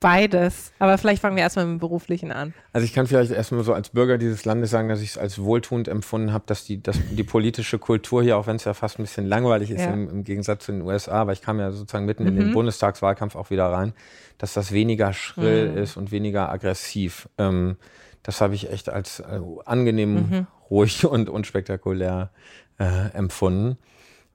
Beides. 0.02 0.74
Aber 0.78 0.98
vielleicht 0.98 1.22
fangen 1.22 1.38
wir 1.38 1.44
erstmal 1.44 1.66
mit 1.66 1.76
dem 1.76 1.80
Beruflichen 1.80 2.34
an. 2.34 2.54
Also 2.74 2.84
ich 2.84 2.94
kann 2.94 3.08
vielleicht 3.08 3.32
erstmal 3.32 3.64
so 3.64 3.74
als 3.74 3.90
Bürger 3.90 4.18
dieses 4.18 4.44
Landes 4.44 4.72
sagen, 4.72 4.90
dass 4.90 5.00
ich 5.00 5.12
es 5.12 5.18
als 5.18 5.42
wohltuend 5.42 5.88
empfunden 5.88 6.34
habe, 6.34 6.44
dass 6.46 6.66
die, 6.66 6.84
dass 6.84 6.98
die 7.12 7.24
politische 7.24 7.80
Kultur 7.80 8.24
hier, 8.24 8.38
auch 8.38 8.46
wenn 8.46 8.58
es 8.58 8.66
ja 8.66 8.74
fast 8.74 9.00
ein 9.00 9.04
bisschen 9.04 9.26
langweilig 9.26 9.72
ist 9.72 9.80
ja. 9.80 9.94
im, 9.94 10.10
im, 10.10 10.24
Gegensatz 10.26 10.66
zu 10.66 10.74
den 10.74 10.82
USA, 10.82 11.22
aber 11.22 11.32
ich 11.32 11.42
kam 11.42 11.60
ja 11.60 11.72
sozusagen 11.72 12.06
mitten 12.06 12.24
mhm. 12.24 12.30
in 12.30 12.36
den 12.36 12.48
mhm. 12.50 12.54
Bundestagswahlkampf 12.54 13.38
auch 13.38 13.50
wieder 13.50 13.68
rein, 13.68 13.94
dass 14.38 14.54
das 14.54 14.74
weniger 14.74 15.14
schrill 15.14 15.72
mhm. 15.72 15.78
ist 15.78 15.96
und 15.96 16.12
weniger 16.12 16.50
aggressiv. 16.50 17.30
Ähm, 17.38 17.78
das 18.24 18.42
habe 18.42 18.54
ich 18.54 18.70
echt 18.70 18.90
als 18.90 19.22
äh, 19.22 19.40
angenehm, 19.66 20.14
mhm. 20.16 20.48
ruhig 20.70 21.06
und 21.06 21.30
unspektakulär 21.30 22.32
äh, 22.80 23.12
empfunden. 23.14 23.78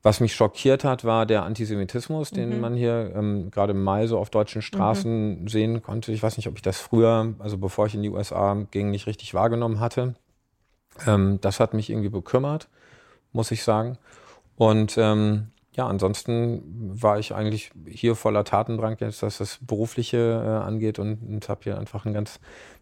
Was 0.02 0.18
mich 0.18 0.34
schockiert 0.34 0.82
hat, 0.82 1.04
war 1.04 1.26
der 1.26 1.44
Antisemitismus, 1.44 2.32
den 2.32 2.50
mhm. 2.50 2.60
man 2.60 2.74
hier 2.74 3.12
ähm, 3.14 3.52
gerade 3.52 3.72
im 3.72 3.84
Mai 3.84 4.08
so 4.08 4.18
auf 4.18 4.30
deutschen 4.30 4.60
Straßen 4.60 5.42
mhm. 5.42 5.48
sehen 5.48 5.82
konnte. 5.82 6.10
Ich 6.10 6.22
weiß 6.22 6.36
nicht, 6.36 6.48
ob 6.48 6.56
ich 6.56 6.62
das 6.62 6.78
früher, 6.80 7.34
also 7.38 7.56
bevor 7.56 7.86
ich 7.86 7.94
in 7.94 8.02
die 8.02 8.10
USA 8.10 8.54
ging, 8.72 8.90
nicht 8.90 9.06
richtig 9.06 9.32
wahrgenommen 9.32 9.78
hatte. 9.78 10.16
Ähm, 11.06 11.38
das 11.40 11.60
hat 11.60 11.72
mich 11.72 11.88
irgendwie 11.88 12.08
bekümmert, 12.08 12.68
muss 13.32 13.52
ich 13.52 13.62
sagen. 13.62 13.96
Und 14.56 14.98
ähm, 14.98 15.48
ja, 15.74 15.86
ansonsten 15.86 16.62
war 17.00 17.20
ich 17.20 17.32
eigentlich 17.32 17.70
hier 17.86 18.16
voller 18.16 18.44
Tatendrang, 18.44 18.96
jetzt 18.98 19.22
was 19.22 19.38
das 19.38 19.58
Berufliche 19.62 20.18
äh, 20.44 20.66
angeht 20.66 20.98
und, 20.98 21.22
und 21.22 21.48
habe 21.48 21.60
hier 21.62 21.78
einfach 21.78 22.04
einen 22.04 22.14
ganz 22.14 22.40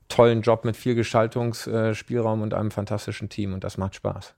tollen 0.08 0.40
Job 0.40 0.64
mit 0.64 0.76
viel 0.76 0.94
Gestaltungsspielraum 0.94 2.40
äh, 2.40 2.42
und 2.42 2.54
einem 2.54 2.70
fantastischen 2.70 3.28
Team 3.28 3.52
und 3.52 3.62
das 3.62 3.76
macht 3.78 3.94
Spaß. 3.94 4.34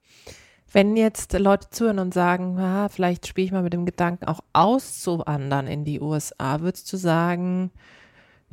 Wenn 0.72 0.96
jetzt 0.96 1.38
Leute 1.38 1.68
zuhören 1.70 1.98
und 1.98 2.14
sagen, 2.14 2.58
ah, 2.58 2.88
vielleicht 2.88 3.26
spiele 3.26 3.44
ich 3.44 3.52
mal 3.52 3.62
mit 3.62 3.74
dem 3.74 3.84
Gedanken, 3.84 4.24
auch 4.24 4.40
auszuwandern 4.54 5.66
in 5.66 5.84
die 5.84 6.00
USA, 6.00 6.60
würdest 6.60 6.90
du 6.92 6.96
sagen, 6.96 7.70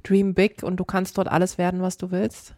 dream 0.03 0.33
big 0.33 0.63
und 0.63 0.77
du 0.77 0.83
kannst 0.83 1.17
dort 1.17 1.29
alles 1.29 1.57
werden, 1.57 1.81
was 1.81 1.97
du 1.97 2.11
willst? 2.11 2.55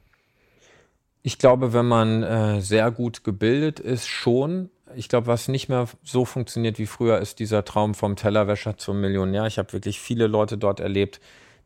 Ich 1.21 1.37
glaube, 1.37 1.73
wenn 1.73 1.85
man 1.85 2.23
äh, 2.23 2.61
sehr 2.61 2.89
gut 2.89 3.23
gebildet 3.23 3.79
ist, 3.79 4.07
schon. 4.07 4.71
Ich 4.95 5.07
glaube, 5.07 5.27
was 5.27 5.47
nicht 5.47 5.69
mehr 5.69 5.87
so 6.03 6.25
funktioniert 6.25 6.79
wie 6.79 6.87
früher, 6.87 7.19
ist 7.19 7.37
dieser 7.37 7.63
Traum 7.63 7.93
vom 7.93 8.15
Tellerwäscher 8.15 8.77
zum 8.77 8.99
Millionär. 8.99 9.45
Ich 9.45 9.59
habe 9.59 9.71
wirklich 9.73 9.99
viele 9.99 10.25
Leute 10.25 10.57
dort 10.57 10.79
erlebt, 10.79 11.21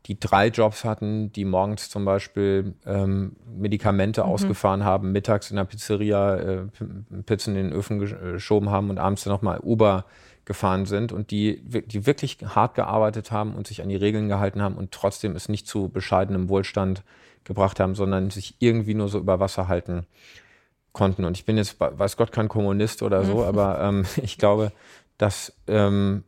die 0.05 0.19
drei 0.19 0.47
Jobs 0.47 0.83
hatten, 0.83 1.31
die 1.31 1.45
morgens 1.45 1.89
zum 1.89 2.05
Beispiel 2.05 2.75
ähm, 2.85 3.35
Medikamente 3.57 4.23
mhm. 4.23 4.29
ausgefahren 4.29 4.83
haben, 4.83 5.11
mittags 5.11 5.49
in 5.49 5.57
der 5.57 5.65
Pizzeria 5.65 6.35
äh, 6.35 6.65
Pizzen 7.25 7.55
in 7.55 7.69
den 7.69 7.73
Öfen 7.73 7.99
geschoben 7.99 8.69
haben 8.69 8.89
und 8.89 8.99
abends 8.99 9.23
dann 9.23 9.33
nochmal 9.33 9.59
Uber 9.63 10.05
gefahren 10.45 10.85
sind 10.85 11.11
und 11.11 11.31
die, 11.31 11.59
die 11.87 12.05
wirklich 12.05 12.37
hart 12.45 12.75
gearbeitet 12.75 13.31
haben 13.31 13.55
und 13.55 13.65
sich 13.65 13.81
an 13.81 13.89
die 13.89 13.95
Regeln 13.95 14.27
gehalten 14.27 14.61
haben 14.61 14.75
und 14.75 14.91
trotzdem 14.91 15.35
es 15.35 15.49
nicht 15.49 15.67
zu 15.67 15.89
bescheidenem 15.89 16.49
Wohlstand 16.49 17.03
gebracht 17.43 17.79
haben, 17.79 17.95
sondern 17.95 18.29
sich 18.29 18.55
irgendwie 18.59 18.93
nur 18.93 19.07
so 19.07 19.17
über 19.17 19.39
Wasser 19.39 19.67
halten 19.67 20.05
konnten. 20.91 21.25
Und 21.25 21.35
ich 21.35 21.45
bin 21.45 21.57
jetzt, 21.57 21.79
weiß 21.79 22.15
Gott, 22.15 22.31
kein 22.31 22.47
Kommunist 22.47 23.01
oder 23.01 23.23
so, 23.23 23.37
mhm. 23.37 23.43
aber 23.43 23.81
ähm, 23.81 24.05
ich 24.21 24.37
glaube, 24.37 24.71
dass 25.17 25.53
ähm, 25.67 26.23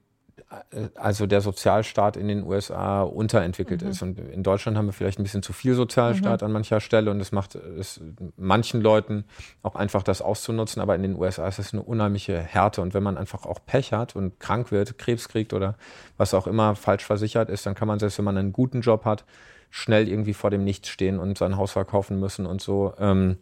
also 0.96 1.26
der 1.26 1.42
Sozialstaat 1.42 2.16
in 2.16 2.30
den 2.30 2.44
USA 2.44 3.02
unterentwickelt 3.02 3.82
mhm. 3.82 3.90
ist. 3.90 4.02
Und 4.02 4.18
in 4.18 4.44
Deutschland 4.44 4.78
haben 4.78 4.86
wir 4.86 4.94
vielleicht 4.94 5.20
ein 5.20 5.24
bisschen 5.24 5.44
zu 5.44 5.52
viel 5.52 5.74
Sozialstaat 5.74 6.42
mhm. 6.42 6.46
an 6.46 6.52
mancher 6.54 6.80
Stelle 6.80 7.12
und 7.12 7.20
es 7.20 7.34
macht 7.34 7.56
es 7.56 8.00
manchen 8.38 8.82
Leuten 8.82 9.26
auch 9.62 9.76
einfach 9.76 10.04
das 10.04 10.22
auszunutzen. 10.22 10.82
Aber 10.82 10.96
in 10.96 11.04
den 11.04 11.16
USA 11.16 11.48
ist 11.48 11.60
es 11.60 11.74
eine 11.74 11.84
unheimliche 11.84 12.40
Härte. 12.40 12.82
Und 12.82 12.94
wenn 12.94 13.04
man 13.04 13.18
einfach 13.18 13.46
auch 13.46 13.60
Pech 13.66 13.92
hat 13.92 14.16
und 14.16 14.40
krank 14.40 14.72
wird, 14.72 14.98
Krebs 14.98 15.28
kriegt 15.28 15.52
oder 15.54 15.76
was 16.16 16.34
auch 16.34 16.48
immer 16.48 16.76
falsch 16.76 17.04
versichert 17.04 17.50
ist, 17.50 17.66
dann 17.66 17.76
kann 17.76 17.88
man 17.88 18.00
selbst, 18.00 18.18
wenn 18.18 18.26
man 18.26 18.38
einen 18.38 18.54
guten 18.54 18.82
Job 18.82 19.04
hat, 19.04 19.26
schnell 19.70 20.08
irgendwie 20.08 20.34
vor 20.34 20.50
dem 20.50 20.64
Nichts 20.64 20.88
stehen 20.88 21.20
und 21.20 21.38
sein 21.38 21.58
Haus 21.58 21.74
verkaufen 21.74 22.20
müssen 22.20 22.46
und 22.46 22.62
so. 22.62 22.94
Ähm, 23.00 23.38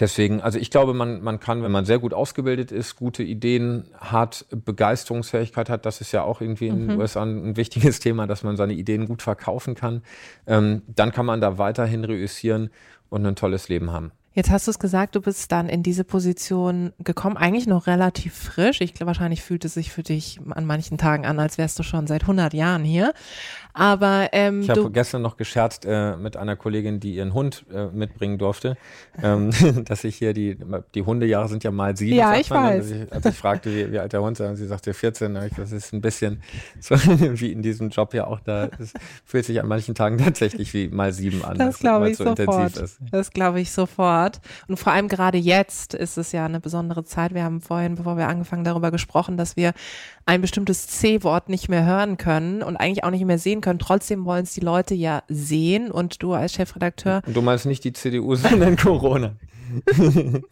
Deswegen, 0.00 0.40
also 0.40 0.58
ich 0.58 0.70
glaube, 0.70 0.94
man, 0.94 1.22
man 1.22 1.38
kann, 1.38 1.62
wenn 1.62 1.70
man 1.70 1.84
sehr 1.84 1.98
gut 1.98 2.14
ausgebildet 2.14 2.72
ist, 2.72 2.96
gute 2.96 3.22
Ideen 3.22 3.84
hat, 3.98 4.46
Begeisterungsfähigkeit 4.50 5.68
hat, 5.68 5.84
das 5.84 6.00
ist 6.00 6.12
ja 6.12 6.22
auch 6.22 6.40
irgendwie 6.40 6.68
in 6.68 6.86
den 6.86 6.94
mhm. 6.96 7.00
USA 7.00 7.22
ein 7.22 7.56
wichtiges 7.56 8.00
Thema, 8.00 8.26
dass 8.26 8.42
man 8.42 8.56
seine 8.56 8.72
Ideen 8.72 9.06
gut 9.06 9.22
verkaufen 9.22 9.74
kann, 9.74 10.02
ähm, 10.46 10.82
dann 10.86 11.12
kann 11.12 11.26
man 11.26 11.40
da 11.40 11.58
weiterhin 11.58 12.04
reüssieren 12.04 12.70
und 13.10 13.26
ein 13.26 13.36
tolles 13.36 13.68
Leben 13.68 13.92
haben. 13.92 14.12
Jetzt 14.34 14.50
hast 14.50 14.66
du 14.66 14.70
es 14.70 14.78
gesagt, 14.78 15.14
du 15.14 15.20
bist 15.20 15.52
dann 15.52 15.68
in 15.68 15.82
diese 15.82 16.04
Position 16.04 16.92
gekommen, 16.98 17.36
eigentlich 17.36 17.66
noch 17.66 17.86
relativ 17.86 18.34
frisch. 18.34 18.80
Ich 18.80 18.94
glaube, 18.94 19.08
wahrscheinlich 19.08 19.42
fühlt 19.42 19.64
es 19.64 19.74
sich 19.74 19.92
für 19.92 20.02
dich 20.02 20.40
an 20.50 20.64
manchen 20.64 20.96
Tagen 20.96 21.26
an, 21.26 21.38
als 21.38 21.58
wärst 21.58 21.78
du 21.78 21.82
schon 21.82 22.06
seit 22.06 22.22
100 22.22 22.54
Jahren 22.54 22.84
hier. 22.84 23.12
Aber 23.74 24.28
ähm, 24.32 24.60
ich 24.60 24.70
habe 24.70 24.90
gestern 24.90 25.22
noch 25.22 25.36
gescherzt 25.36 25.86
äh, 25.86 26.16
mit 26.16 26.36
einer 26.36 26.56
Kollegin, 26.56 27.00
die 27.00 27.14
ihren 27.14 27.32
Hund 27.32 27.64
äh, 27.72 27.86
mitbringen 27.86 28.36
durfte, 28.36 28.76
ähm, 29.22 29.50
dass 29.84 30.04
ich 30.04 30.16
hier 30.16 30.34
die 30.34 30.58
die 30.94 31.02
Hundejahre 31.02 31.48
sind 31.48 31.64
ja 31.64 31.70
mal 31.70 31.96
sieben. 31.96 32.16
Ja, 32.16 32.36
ich 32.36 32.50
man, 32.50 32.64
weiß. 32.64 32.90
Ich, 32.90 33.12
als 33.12 33.26
ich 33.26 33.34
fragte, 33.34 33.74
wie, 33.74 33.92
wie 33.92 33.98
alt 33.98 34.12
der 34.12 34.22
Hund 34.22 34.36
sei, 34.36 34.48
und 34.48 34.56
sie 34.56 34.66
sagte 34.66 34.92
14, 34.92 35.36
ich, 35.46 35.54
das 35.54 35.72
ist 35.72 35.92
ein 35.92 36.00
bisschen 36.00 36.42
so 36.80 36.96
wie 36.96 37.52
in 37.52 37.62
diesem 37.62 37.88
Job 37.88 38.12
ja 38.14 38.26
auch 38.26 38.40
da. 38.40 38.66
Das 38.66 38.92
fühlt 39.24 39.44
sich 39.44 39.60
an 39.60 39.68
manchen 39.68 39.94
Tagen 39.94 40.18
tatsächlich 40.18 40.74
wie 40.74 40.88
mal 40.88 41.12
sieben 41.12 41.44
an. 41.44 41.56
Das 41.56 41.78
glaube 41.78 42.10
ich 42.10 42.16
so 42.18 42.24
sofort. 42.24 42.72
Das 43.10 43.30
glaube 43.30 43.60
ich 43.60 43.72
sofort. 43.72 44.21
Und 44.68 44.76
vor 44.76 44.92
allem 44.92 45.08
gerade 45.08 45.38
jetzt 45.38 45.94
ist 45.94 46.18
es 46.18 46.32
ja 46.32 46.44
eine 46.44 46.60
besondere 46.60 47.04
Zeit. 47.04 47.34
Wir 47.34 47.44
haben 47.44 47.60
vorhin, 47.60 47.96
bevor 47.96 48.16
wir 48.16 48.28
angefangen, 48.28 48.64
darüber 48.64 48.90
gesprochen, 48.90 49.36
dass 49.36 49.56
wir 49.56 49.72
ein 50.26 50.40
bestimmtes 50.40 50.86
C-Wort 50.86 51.48
nicht 51.48 51.68
mehr 51.68 51.84
hören 51.84 52.16
können 52.16 52.62
und 52.62 52.76
eigentlich 52.76 53.04
auch 53.04 53.10
nicht 53.10 53.24
mehr 53.24 53.38
sehen 53.38 53.60
können. 53.60 53.78
Trotzdem 53.78 54.24
wollen 54.24 54.44
es 54.44 54.54
die 54.54 54.60
Leute 54.60 54.94
ja 54.94 55.22
sehen 55.28 55.90
und 55.90 56.22
du 56.22 56.32
als 56.32 56.52
Chefredakteur. 56.52 57.22
Und 57.26 57.36
du 57.36 57.42
meinst 57.42 57.66
nicht 57.66 57.84
die 57.84 57.92
CDU, 57.92 58.34
sondern 58.36 58.76
Corona. 58.76 59.36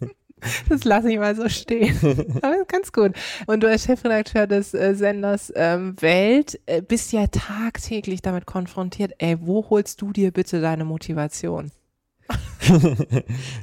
Das 0.69 0.85
lasse 0.85 1.13
ich 1.13 1.19
mal 1.19 1.37
so 1.37 1.49
stehen. 1.49 1.97
Aber 2.43 2.65
ganz 2.67 2.93
gut. 2.93 3.13
Und 3.47 3.63
du 3.63 3.69
als 3.69 3.85
Chefredakteur 3.85 4.47
des 4.47 4.75
äh, 4.75 4.95
Senders 4.95 5.53
ähm, 5.55 6.01
Welt 6.01 6.59
äh, 6.67 6.83
bist 6.83 7.13
ja 7.13 7.27
tagtäglich 7.27 8.23
damit 8.23 8.47
konfrontiert. 8.47 9.13
Ey, 9.19 9.37
wo 9.41 9.69
holst 9.69 10.01
du 10.01 10.13
dir 10.13 10.31
bitte 10.31 10.61
deine 10.61 10.85
Motivation? 10.85 11.71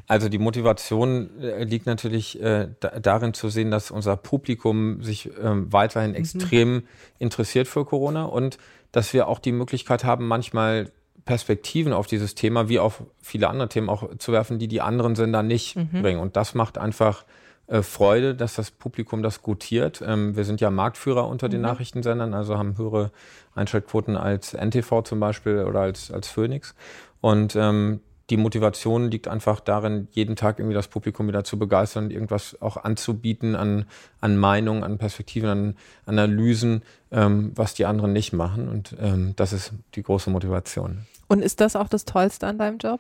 Also 0.08 0.30
die 0.30 0.38
Motivation 0.38 1.42
äh, 1.42 1.64
liegt 1.64 1.86
natürlich 1.86 2.42
äh, 2.42 2.70
da, 2.80 3.00
darin 3.00 3.34
zu 3.34 3.50
sehen, 3.50 3.72
dass 3.72 3.92
unser 3.92 4.18
Publikum 4.18 5.04
sich 5.04 5.30
ähm, 5.42 5.72
weiterhin 5.72 6.12
mhm. 6.12 6.18
extrem 6.18 6.84
interessiert 7.20 7.68
für 7.68 7.86
Corona 7.86 8.26
und 8.26 8.58
dass 8.92 9.14
wir 9.14 9.28
auch 9.28 9.40
die 9.40 9.52
Möglichkeit 9.52 10.04
haben, 10.04 10.28
manchmal 10.28 10.92
Perspektiven 11.26 11.94
auf 11.94 12.08
dieses 12.08 12.36
Thema 12.36 12.70
wie 12.70 12.80
auf 12.80 13.04
viele 13.22 13.50
andere 13.50 13.70
Themen 13.70 13.90
auch 13.90 14.16
zu 14.18 14.32
werfen, 14.32 14.60
die 14.60 14.68
die 14.68 14.82
anderen 14.82 15.16
Sender 15.16 15.44
nicht 15.44 15.76
mhm. 15.76 16.02
bringen. 16.02 16.20
Und 16.20 16.36
das 16.36 16.56
macht 16.56 16.78
einfach 16.78 17.26
äh, 17.68 17.82
Freude, 17.82 18.34
dass 18.34 18.56
das 18.56 18.72
Publikum 18.72 19.22
das 19.22 19.42
gutiert. 19.42 20.02
Ähm, 20.06 20.36
wir 20.36 20.46
sind 20.46 20.62
ja 20.62 20.72
Marktführer 20.72 21.28
unter 21.28 21.50
den 21.50 21.60
mhm. 21.60 21.68
Nachrichtensendern, 21.68 22.34
also 22.34 22.58
haben 22.58 22.78
höhere 22.78 23.12
Einschaltquoten 23.54 24.16
als 24.16 24.54
NTV 24.54 25.04
zum 25.04 25.20
Beispiel 25.20 25.66
oder 25.66 25.82
als, 25.82 26.10
als 26.10 26.30
Phoenix. 26.30 26.76
Und 27.20 27.56
ähm, 27.58 28.00
die 28.30 28.38
Motivation 28.38 29.10
liegt 29.10 29.28
einfach 29.28 29.60
darin, 29.60 30.08
jeden 30.12 30.36
Tag 30.36 30.60
irgendwie 30.60 30.76
das 30.76 30.90
Publikum 30.90 31.28
wieder 31.28 31.44
zu 31.44 31.58
begeistern, 31.58 32.12
irgendwas 32.12 32.62
auch 32.62 32.78
anzubieten 32.78 33.56
an, 33.56 33.86
an 34.20 34.38
Meinungen, 34.38 34.84
an 34.84 34.98
Perspektiven, 34.98 35.50
an 35.50 35.76
Analysen, 36.06 36.84
ähm, 37.12 37.54
was 37.56 37.74
die 37.74 37.86
anderen 37.86 38.12
nicht 38.12 38.34
machen. 38.34 38.68
Und 38.68 38.96
ähm, 39.00 39.34
das 39.38 39.54
ist 39.54 39.72
die 39.96 40.04
große 40.04 40.30
Motivation. 40.30 41.06
Und 41.28 41.42
ist 41.42 41.62
das 41.62 41.76
auch 41.76 41.88
das 41.88 42.06
Tollste 42.06 42.48
an 42.48 42.58
deinem 42.58 42.80
Job? 42.80 43.00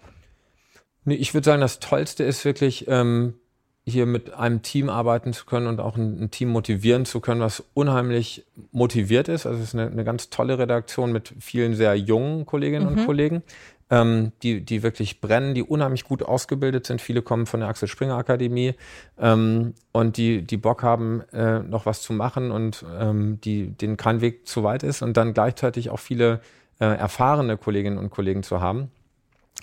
Nee, 1.04 1.16
ich 1.16 1.34
würde 1.34 1.46
sagen, 1.46 1.62
das 1.62 1.80
Tollste 1.80 2.24
ist 2.24 2.46
wirklich, 2.46 2.88
ähm, 2.88 3.34
hier 3.90 4.06
mit 4.06 4.34
einem 4.34 4.62
Team 4.64 4.90
arbeiten 4.90 5.32
zu 5.32 5.46
können 5.46 5.68
und 5.68 5.80
auch 5.80 5.96
ein, 5.96 6.24
ein, 6.24 6.30
Team 6.30 6.50
motivieren 6.50 7.06
zu 7.06 7.22
können, 7.22 7.40
was 7.40 7.64
unheimlich 7.74 8.46
motiviert 8.74 9.30
ist. 9.30 9.46
Also 9.46 9.60
es 9.60 9.70
ist 9.70 9.76
eine, 9.76 9.90
eine 9.90 10.04
ganz 10.04 10.30
tolle 10.30 10.60
Redaktion 10.60 11.14
mit 11.14 11.34
vielen 11.40 11.74
sehr 11.74 11.96
jungen 11.96 12.46
Kolleginnen 12.46 12.92
mhm. 12.92 13.00
und 13.00 13.06
Kollegen, 13.06 13.44
ähm, 13.90 14.32
die, 14.44 14.62
die 14.62 14.84
wirklich 14.84 15.22
brennen, 15.22 15.54
die 15.54 15.64
unheimlich 15.64 16.04
gut 16.04 16.24
ausgebildet 16.24 16.86
sind. 16.86 17.02
Viele 17.02 17.22
kommen 17.22 17.46
von 17.46 17.62
der 17.62 17.70
Axel 17.70 17.88
Springer 17.88 18.18
Akademie 18.18 18.76
ähm, 19.18 19.74
und 19.92 20.18
die, 20.18 20.42
die 20.42 20.58
Bock 20.58 20.84
haben, 20.84 21.22
äh, 21.32 21.60
noch 21.60 21.86
was 21.86 22.02
zu 22.02 22.14
machen 22.14 22.52
und 22.52 22.86
ähm, 23.00 23.40
die, 23.42 23.68
denen 23.68 23.98
kein 23.98 24.22
Weg 24.22 24.48
zu 24.48 24.64
weit 24.64 24.84
ist 24.84 25.02
und 25.02 25.16
dann 25.16 25.34
gleichzeitig 25.34 25.90
auch 25.90 26.00
viele 26.00 26.42
äh, 26.80 26.86
erfahrene 26.86 27.58
Kolleginnen 27.58 27.98
und 27.98 28.10
Kollegen 28.10 28.44
zu 28.44 28.62
haben, 28.62 28.92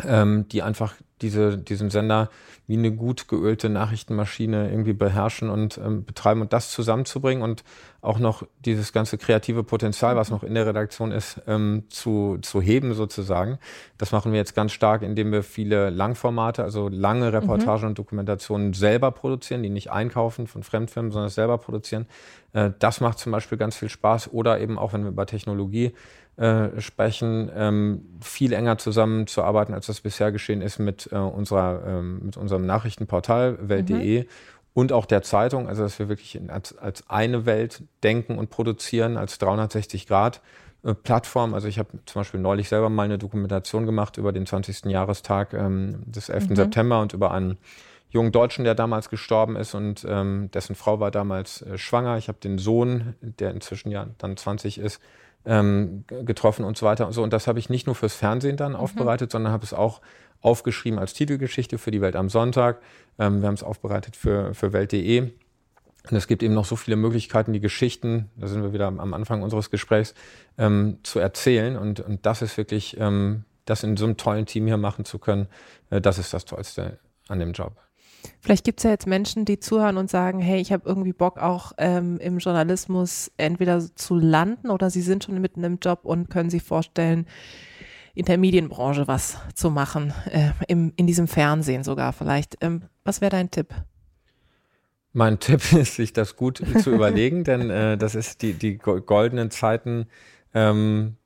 ähm, 0.03 0.49
die 0.49 0.63
einfach 0.63 0.95
diese, 1.21 1.57
diesen 1.57 1.91
Sender 1.91 2.29
wie 2.67 2.77
eine 2.77 2.93
gut 2.93 3.29
geölte 3.29 3.69
Nachrichtenmaschine 3.69 4.71
irgendwie 4.71 4.95
beherrschen 4.95 5.51
und 5.51 5.79
ähm, 5.79 6.05
betreiben 6.05 6.41
und 6.41 6.53
das 6.53 6.71
zusammenzubringen 6.71 7.43
und 7.43 7.63
auch 8.01 8.19
noch 8.19 8.43
dieses 8.65 8.93
ganze 8.93 9.19
kreative 9.19 9.65
Potenzial, 9.65 10.17
was 10.17 10.31
noch 10.31 10.43
in 10.43 10.55
der 10.55 10.67
Redaktion 10.67 11.13
ist, 11.13 11.41
ähm, 11.47 11.85
zu, 11.89 12.39
zu 12.43 12.61
heben 12.61 12.95
sozusagen. 12.95 13.59
Das 13.99 14.13
machen 14.13 14.33
wir 14.33 14.39
jetzt 14.39 14.55
ganz 14.55 14.73
stark, 14.73 15.03
indem 15.03 15.31
wir 15.31 15.43
viele 15.43 15.91
Langformate, 15.91 16.63
also 16.63 16.89
lange 16.89 17.33
Reportagen 17.33 17.83
mhm. 17.83 17.89
und 17.89 17.99
Dokumentationen 17.99 18.73
selber 18.73 19.11
produzieren, 19.11 19.63
die 19.63 19.71
nicht 19.71 19.91
einkaufen 19.91 20.47
von 20.47 20.63
Fremdfirmen, 20.63 21.13
sondern 21.13 21.31
selber 21.31 21.59
produzieren. 21.59 22.07
Äh, 22.55 22.71
das 22.79 23.01
macht 23.01 23.19
zum 23.19 23.33
Beispiel 23.33 23.59
ganz 23.59 23.77
viel 23.77 23.91
Spaß 23.91 24.33
oder 24.33 24.61
eben 24.61 24.79
auch, 24.79 24.93
wenn 24.93 25.03
wir 25.03 25.11
über 25.11 25.27
Technologie 25.27 25.93
äh, 26.37 26.81
sprechen, 26.81 27.51
ähm, 27.55 28.19
viel 28.21 28.53
enger 28.53 28.79
zusammenzuarbeiten, 28.79 29.75
als 29.75 29.87
das 29.87 30.01
bisher 30.01 30.33
geschehen 30.33 30.63
ist 30.63 30.79
mit, 30.79 31.09
äh, 31.13 31.17
unserer, 31.17 31.83
ähm, 31.87 32.27
mit 32.27 32.37
unserem 32.37 32.67
Nachrichtenportal 32.67 33.69
Welt.de 33.69 34.23
mhm. 34.23 34.27
und 34.73 34.93
auch 34.93 35.07
der 35.07 35.23
Zeitung, 35.23 35.69
also 35.69 35.83
dass 35.83 35.99
wir 35.99 36.09
wirklich 36.09 36.35
in, 36.35 36.51
als, 36.51 36.77
als 36.77 37.09
eine 37.09 37.47
Welt 37.47 37.83
denken 38.03 38.39
und 38.39 38.51
produzieren, 38.51 39.17
als 39.17 39.39
360 39.39 40.07
Grad. 40.07 40.41
Äh, 40.85 40.95
Plattform. 40.95 41.55
Also 41.55 41.67
ich 41.67 41.79
habe 41.79 41.89
zum 42.05 42.21
Beispiel 42.21 42.41
neulich 42.41 42.69
selber 42.69 42.91
mal 42.91 43.05
eine 43.05 43.19
Dokumentation 43.19 43.87
gemacht 43.87 44.19
über 44.19 44.33
den 44.33 44.47
20. 44.47 44.85
Jahrestag 44.87 45.55
ähm, 45.55 46.03
des 46.07 46.29
11. 46.29 46.51
Mhm. 46.51 46.57
September 46.57 47.01
und 47.01 47.13
über 47.15 47.31
einen 47.31 47.59
jungen 48.11 48.33
Deutschen, 48.33 48.65
der 48.65 48.75
damals 48.75 49.09
gestorben 49.09 49.57
ist 49.57 49.75
und 49.75 50.07
ähm, 50.09 50.51
dessen 50.53 50.77
Frau 50.77 51.01
war 51.01 51.11
damals 51.11 51.63
äh, 51.63 51.79
schwanger. 51.79 52.17
Ich 52.19 52.29
habe 52.29 52.39
den 52.39 52.59
Sohn, 52.59 53.15
der 53.21 53.51
inzwischen 53.51 53.91
ja 53.91 54.07
dann 54.19 54.37
20 54.37 54.79
ist, 54.79 55.01
ähm, 55.47 56.05
getroffen 56.25 56.65
und 56.65 56.77
so 56.77 56.87
weiter 56.87 57.07
und 57.07 57.13
so. 57.13 57.23
Und 57.23 57.33
das 57.33 57.47
habe 57.47 57.59
ich 57.59 57.69
nicht 57.69 57.87
nur 57.87 57.95
fürs 57.95 58.15
Fernsehen 58.15 58.57
dann 58.57 58.73
mhm. 58.73 58.79
aufbereitet, 58.79 59.31
sondern 59.31 59.53
habe 59.53 59.65
es 59.65 59.73
auch 59.73 60.01
aufgeschrieben 60.41 60.99
als 60.99 61.15
Titelgeschichte 61.15 61.79
für 61.79 61.91
die 61.91 62.01
Welt 62.01 62.17
am 62.17 62.29
Sonntag. 62.29 62.81
Ähm, 63.19 63.41
wir 63.41 63.49
haben 63.49 63.55
es 63.55 63.63
aufbereitet 63.63 64.17
für, 64.17 64.55
für 64.55 64.73
Welt.de. 64.73 65.31
Und 66.11 66.17
es 66.17 66.27
gibt 66.27 66.43
eben 66.43 66.53
noch 66.53 66.67
so 66.67 66.77
viele 66.77 66.97
Möglichkeiten, 66.97 67.55
die 67.55 67.61
Geschichten, 67.61 68.31
da 68.37 68.47
sind 68.47 68.63
wir 68.63 68.75
wieder 68.75 68.89
am 68.89 69.15
Anfang 69.15 69.43
unseres 69.43 69.71
Gesprächs, 69.71 70.15
ähm, 70.59 70.99
zu 71.03 71.19
erzählen. 71.19 71.79
Und, 71.79 72.01
und 72.01 72.27
das 72.27 72.43
ist 72.43 72.59
wirklich, 72.59 72.99
ähm, 73.01 73.45
das 73.65 73.83
in 73.83 73.97
so 73.97 74.05
einem 74.05 74.19
tollen 74.19 74.45
Team 74.45 74.67
hier 74.67 74.77
machen 74.77 75.07
zu 75.07 75.19
können, 75.19 75.49
äh, 75.89 76.03
das 76.03 76.19
ist 76.19 76.35
das 76.35 76.45
Tollste 76.45 76.99
an 77.29 77.39
dem 77.39 77.53
Job. 77.53 77.73
Vielleicht 78.41 78.65
gibt 78.65 78.81
es 78.81 78.85
ja 78.85 78.91
jetzt 78.91 79.07
Menschen, 79.07 79.45
die 79.45 79.59
zuhören 79.59 79.97
und 79.97 80.11
sagen, 80.11 80.41
hey, 80.41 80.61
ich 80.61 80.73
habe 80.73 80.89
irgendwie 80.89 81.13
Bock 81.13 81.39
auch 81.39 81.73
ähm, 81.79 82.19
im 82.19 82.39
Journalismus 82.39 83.31
entweder 83.37 83.81
zu 83.95 84.17
landen 84.17 84.71
oder 84.71 84.91
sie 84.91 85.03
sind 85.03 85.25
schon 85.25 85.41
mitten 85.41 85.65
im 85.65 85.79
Job 85.81 86.01
und 86.03 86.31
können 86.31 86.51
sich 86.51 86.63
vorstellen, 86.63 87.27
in 88.15 88.27
der 88.27 88.39
Medienbranche 88.39 89.09
was 89.09 89.39
zu 89.55 89.71
machen, 89.71 90.13
äh, 90.31 90.51
im, 90.69 90.93
in 90.97 91.07
diesem 91.07 91.27
Fernsehen 91.27 91.83
sogar 91.83 92.13
vielleicht. 92.13 92.57
Ähm, 92.61 92.83
was 93.05 93.21
wäre 93.21 93.31
dein 93.31 93.51
Tipp? 93.51 93.69
Mein 95.13 95.39
Tipp 95.41 95.73
ist, 95.73 95.97
sich 95.97 96.13
das 96.13 96.37
gut 96.37 96.63
zu 96.83 96.93
überlegen, 96.93 97.45
denn 97.45 97.71
äh, 97.71 97.99
das 97.99 98.15
ist 98.15 98.43
die, 98.43 98.53
die 98.53 98.79
goldenen 98.79 99.51
Zeiten. 99.51 100.07
Ähm, 100.55 101.17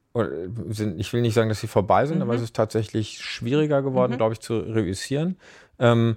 sind, 0.70 0.98
ich 0.98 1.12
will 1.12 1.20
nicht 1.20 1.34
sagen, 1.34 1.48
dass 1.48 1.60
sie 1.60 1.68
vorbei 1.68 2.06
sind, 2.06 2.16
mhm. 2.16 2.22
aber 2.22 2.34
es 2.34 2.42
ist 2.42 2.56
tatsächlich 2.56 3.20
schwieriger 3.20 3.82
geworden, 3.82 4.12
mhm. 4.12 4.16
glaube 4.16 4.32
ich, 4.32 4.40
zu 4.40 4.58
reüssieren. 4.58 5.36
Ähm, 5.78 6.16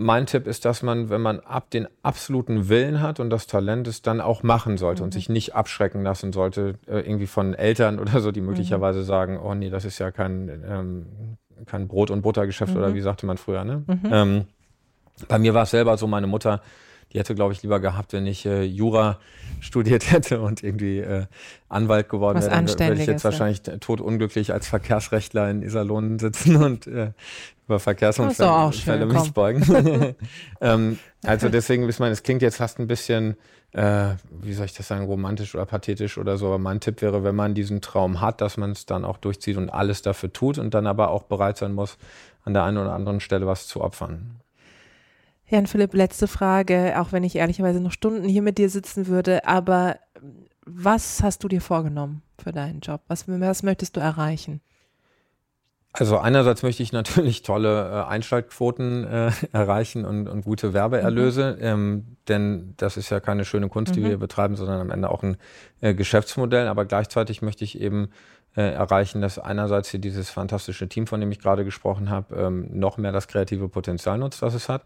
mein 0.00 0.24
Tipp 0.24 0.46
ist, 0.46 0.64
dass 0.64 0.82
man, 0.82 1.10
wenn 1.10 1.20
man 1.20 1.40
ab 1.40 1.70
den 1.70 1.86
absoluten 2.02 2.70
Willen 2.70 3.02
hat 3.02 3.20
und 3.20 3.28
das 3.28 3.46
Talent 3.46 3.86
ist, 3.86 4.06
dann 4.06 4.22
auch 4.22 4.42
machen 4.42 4.78
sollte 4.78 5.02
mhm. 5.02 5.04
und 5.04 5.12
sich 5.12 5.28
nicht 5.28 5.54
abschrecken 5.54 6.02
lassen 6.02 6.32
sollte, 6.32 6.74
äh, 6.86 7.00
irgendwie 7.00 7.26
von 7.26 7.52
Eltern 7.52 7.98
oder 8.00 8.20
so, 8.20 8.32
die 8.32 8.40
möglicherweise 8.40 9.00
mhm. 9.00 9.04
sagen, 9.04 9.38
oh 9.38 9.54
nee, 9.54 9.68
das 9.68 9.84
ist 9.84 9.98
ja 9.98 10.10
kein, 10.10 10.64
ähm, 10.66 11.06
kein 11.66 11.86
Brot- 11.86 12.10
und 12.10 12.22
Buttergeschäft 12.22 12.72
mhm. 12.72 12.78
oder 12.78 12.94
wie 12.94 13.02
sagte 13.02 13.26
man 13.26 13.36
früher, 13.36 13.62
ne? 13.64 13.84
Mhm. 13.86 14.00
Ähm, 14.10 14.44
bei 15.28 15.38
mir 15.38 15.52
war 15.52 15.64
es 15.64 15.70
selber 15.70 15.98
so, 15.98 16.06
meine 16.06 16.26
Mutter, 16.26 16.62
Die 17.12 17.18
hätte, 17.18 17.34
glaube 17.34 17.52
ich, 17.52 17.62
lieber 17.62 17.80
gehabt, 17.80 18.12
wenn 18.12 18.24
ich 18.26 18.46
äh, 18.46 18.62
Jura 18.62 19.18
studiert 19.60 20.10
hätte 20.10 20.40
und 20.40 20.62
irgendwie 20.62 21.00
äh, 21.00 21.26
Anwalt 21.68 22.08
geworden 22.08 22.38
Was 22.38 22.46
wäre. 22.46 22.64
Dann 22.64 22.88
würde 22.88 23.00
ich 23.02 23.06
jetzt 23.06 23.24
wahrscheinlich 23.24 23.62
totunglücklich 23.80 24.52
als 24.52 24.66
Verkehrsrechtler 24.68 25.50
in 25.50 25.62
Iserlohn 25.62 26.18
sitzen 26.18 26.56
und 26.56 26.86
äh, 26.86 27.10
über 27.70 27.78
Verkehrsunfälle 27.78 29.06
mich 29.06 29.32
beugen. 29.32 30.16
ähm, 30.60 30.98
also 31.24 31.48
deswegen, 31.48 31.88
ich 31.88 32.00
meine, 32.00 32.12
es 32.12 32.24
klingt 32.24 32.42
jetzt 32.42 32.56
fast 32.56 32.80
ein 32.80 32.88
bisschen, 32.88 33.36
äh, 33.70 34.14
wie 34.42 34.52
soll 34.52 34.66
ich 34.66 34.74
das 34.74 34.88
sagen, 34.88 35.04
romantisch 35.04 35.54
oder 35.54 35.66
pathetisch 35.66 36.18
oder 36.18 36.36
so. 36.36 36.46
Aber 36.46 36.58
mein 36.58 36.80
Tipp 36.80 37.00
wäre, 37.00 37.22
wenn 37.22 37.36
man 37.36 37.54
diesen 37.54 37.80
Traum 37.80 38.20
hat, 38.20 38.40
dass 38.40 38.56
man 38.56 38.72
es 38.72 38.86
dann 38.86 39.04
auch 39.04 39.18
durchzieht 39.18 39.56
und 39.56 39.70
alles 39.70 40.02
dafür 40.02 40.32
tut 40.32 40.58
und 40.58 40.74
dann 40.74 40.88
aber 40.88 41.10
auch 41.10 41.22
bereit 41.22 41.58
sein 41.58 41.72
muss, 41.72 41.96
an 42.44 42.54
der 42.54 42.64
einen 42.64 42.78
oder 42.78 42.92
anderen 42.92 43.20
Stelle 43.20 43.46
was 43.46 43.68
zu 43.68 43.80
opfern. 43.80 44.40
Jan 45.46 45.68
Philipp, 45.68 45.94
letzte 45.94 46.26
Frage, 46.26 47.00
auch 47.00 47.12
wenn 47.12 47.22
ich 47.24 47.36
ehrlicherweise 47.36 47.80
noch 47.80 47.92
Stunden 47.92 48.28
hier 48.28 48.42
mit 48.42 48.58
dir 48.58 48.68
sitzen 48.68 49.06
würde, 49.06 49.46
aber 49.46 49.96
was 50.64 51.22
hast 51.22 51.44
du 51.44 51.48
dir 51.48 51.60
vorgenommen 51.60 52.22
für 52.42 52.52
deinen 52.52 52.80
Job? 52.80 53.02
Was, 53.08 53.28
was 53.28 53.62
möchtest 53.62 53.96
du 53.96 54.00
erreichen? 54.00 54.60
Also 55.92 56.18
einerseits 56.18 56.62
möchte 56.62 56.84
ich 56.84 56.92
natürlich 56.92 57.42
tolle 57.42 57.90
äh, 57.90 58.08
Einschaltquoten 58.08 59.04
äh, 59.04 59.32
erreichen 59.52 60.04
und, 60.04 60.28
und 60.28 60.42
gute 60.42 60.72
Werbeerlöse, 60.72 61.58
ähm, 61.60 62.16
denn 62.28 62.74
das 62.76 62.96
ist 62.96 63.10
ja 63.10 63.18
keine 63.18 63.44
schöne 63.44 63.68
Kunst, 63.68 63.96
die 63.96 64.02
wir 64.02 64.08
hier 64.08 64.18
betreiben, 64.18 64.54
sondern 64.54 64.80
am 64.80 64.90
Ende 64.90 65.10
auch 65.10 65.24
ein 65.24 65.36
äh, 65.80 65.94
Geschäftsmodell. 65.94 66.68
Aber 66.68 66.84
gleichzeitig 66.84 67.42
möchte 67.42 67.64
ich 67.64 67.80
eben 67.80 68.10
äh, 68.56 68.72
erreichen, 68.72 69.20
dass 69.20 69.40
einerseits 69.40 69.90
hier 69.90 70.00
dieses 70.00 70.30
fantastische 70.30 70.88
Team, 70.88 71.08
von 71.08 71.20
dem 71.20 71.32
ich 71.32 71.40
gerade 71.40 71.64
gesprochen 71.64 72.08
habe, 72.08 72.36
ähm, 72.36 72.68
noch 72.72 72.96
mehr 72.96 73.12
das 73.12 73.26
kreative 73.26 73.68
Potenzial 73.68 74.18
nutzt, 74.18 74.42
was 74.42 74.54
es 74.54 74.68
hat. 74.68 74.84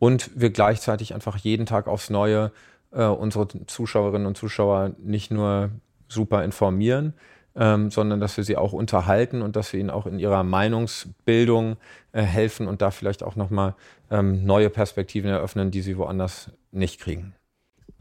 Und 0.00 0.30
wir 0.34 0.50
gleichzeitig 0.50 1.14
einfach 1.14 1.36
jeden 1.36 1.66
Tag 1.66 1.86
aufs 1.86 2.10
Neue 2.10 2.50
äh, 2.90 3.04
unsere 3.04 3.46
Zuschauerinnen 3.66 4.26
und 4.26 4.36
Zuschauer 4.36 4.90
nicht 4.98 5.30
nur 5.30 5.70
super 6.08 6.42
informieren, 6.44 7.14
ähm, 7.56 7.90
sondern 7.90 8.20
dass 8.20 8.36
wir 8.36 8.44
sie 8.44 8.56
auch 8.56 8.72
unterhalten 8.72 9.42
und 9.42 9.56
dass 9.56 9.72
wir 9.72 9.80
ihnen 9.80 9.90
auch 9.90 10.06
in 10.06 10.18
ihrer 10.18 10.42
Meinungsbildung 10.42 11.76
äh, 12.12 12.22
helfen 12.22 12.68
und 12.68 12.82
da 12.82 12.90
vielleicht 12.90 13.22
auch 13.22 13.36
nochmal 13.36 13.74
ähm, 14.10 14.44
neue 14.44 14.70
Perspektiven 14.70 15.30
eröffnen, 15.30 15.70
die 15.70 15.82
sie 15.82 15.96
woanders 15.96 16.50
nicht 16.70 17.00
kriegen. 17.00 17.34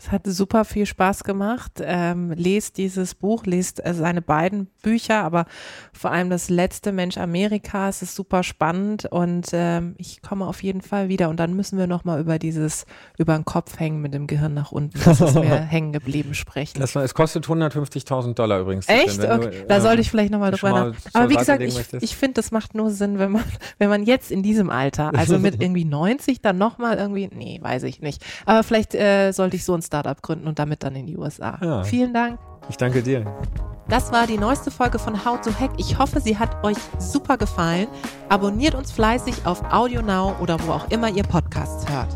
Es 0.03 0.11
hat 0.11 0.25
super 0.25 0.65
viel 0.65 0.87
Spaß 0.87 1.23
gemacht. 1.23 1.73
Ähm, 1.79 2.31
lest 2.31 2.77
dieses 2.77 3.13
Buch, 3.13 3.45
lest 3.45 3.85
äh, 3.85 3.93
seine 3.93 4.23
beiden 4.23 4.65
Bücher, 4.81 5.23
aber 5.23 5.45
vor 5.93 6.11
allem 6.11 6.31
das 6.31 6.49
letzte 6.49 6.91
Mensch 6.91 7.19
Amerika. 7.19 7.87
Es 7.87 8.01
ist 8.01 8.15
super 8.15 8.41
spannend 8.41 9.05
und 9.05 9.49
ähm, 9.53 9.93
ich 9.99 10.23
komme 10.23 10.47
auf 10.47 10.63
jeden 10.63 10.81
Fall 10.81 11.07
wieder. 11.07 11.29
Und 11.29 11.39
dann 11.39 11.53
müssen 11.53 11.77
wir 11.77 11.85
nochmal 11.85 12.19
über 12.19 12.39
dieses 12.39 12.85
über 13.19 13.35
den 13.35 13.45
Kopf 13.45 13.79
hängen 13.79 14.01
mit 14.01 14.15
dem 14.15 14.25
Gehirn 14.25 14.55
nach 14.55 14.71
unten. 14.71 14.99
Das 15.05 15.21
ist 15.21 15.35
mir 15.35 15.55
hängen 15.61 15.93
geblieben 15.93 16.33
sprechen. 16.33 16.79
Das, 16.79 16.95
es 16.95 17.13
kostet 17.13 17.45
150.000 17.45 18.33
Dollar 18.33 18.59
übrigens. 18.61 18.87
Echt? 18.89 19.21
Wenn 19.21 19.29
du, 19.29 19.31
Okay. 19.41 19.65
Da 19.67 19.77
äh, 19.77 19.81
sollte 19.81 20.01
ich 20.01 20.09
vielleicht 20.09 20.31
nochmal 20.31 20.51
drüber 20.51 20.71
mal 20.71 20.89
nach. 20.91 20.99
zur 20.99 21.15
Aber 21.21 21.29
wie 21.29 21.35
gesagt, 21.35 21.61
ich, 21.61 21.93
ich 21.93 22.15
finde, 22.15 22.33
das 22.35 22.49
macht 22.49 22.73
nur 22.73 22.89
Sinn, 22.89 23.19
wenn 23.19 23.33
man, 23.33 23.43
wenn 23.77 23.89
man 23.89 24.03
jetzt 24.03 24.31
in 24.31 24.41
diesem 24.41 24.71
Alter, 24.71 25.13
also 25.13 25.37
mit 25.37 25.61
irgendwie 25.61 25.85
90, 25.85 26.41
dann 26.41 26.57
nochmal 26.57 26.97
irgendwie, 26.97 27.29
nee, 27.31 27.59
weiß 27.61 27.83
ich 27.83 28.01
nicht. 28.01 28.25
Aber 28.47 28.63
vielleicht 28.63 28.95
äh, 28.95 29.31
sollte 29.31 29.57
ich 29.57 29.63
so 29.63 29.75
ein 29.75 29.90
Startup 29.91 30.21
gründen 30.21 30.47
und 30.47 30.57
damit 30.57 30.83
dann 30.83 30.95
in 30.95 31.05
die 31.05 31.17
USA. 31.17 31.59
Ja. 31.61 31.83
Vielen 31.83 32.13
Dank. 32.13 32.39
Ich 32.69 32.77
danke 32.77 33.03
dir. 33.03 33.25
Das 33.89 34.13
war 34.13 34.25
die 34.25 34.37
neueste 34.37 34.71
Folge 34.71 34.99
von 34.99 35.25
How 35.25 35.41
to 35.41 35.51
Hack. 35.59 35.71
Ich 35.77 35.97
hoffe, 35.97 36.21
sie 36.21 36.37
hat 36.39 36.63
euch 36.63 36.77
super 36.97 37.37
gefallen. 37.37 37.89
Abonniert 38.29 38.73
uns 38.73 38.89
fleißig 38.93 39.45
auf 39.45 39.61
AudioNow 39.69 40.39
oder 40.39 40.57
wo 40.65 40.71
auch 40.71 40.89
immer 40.91 41.09
ihr 41.09 41.23
Podcasts 41.23 41.91
hört. 41.91 42.15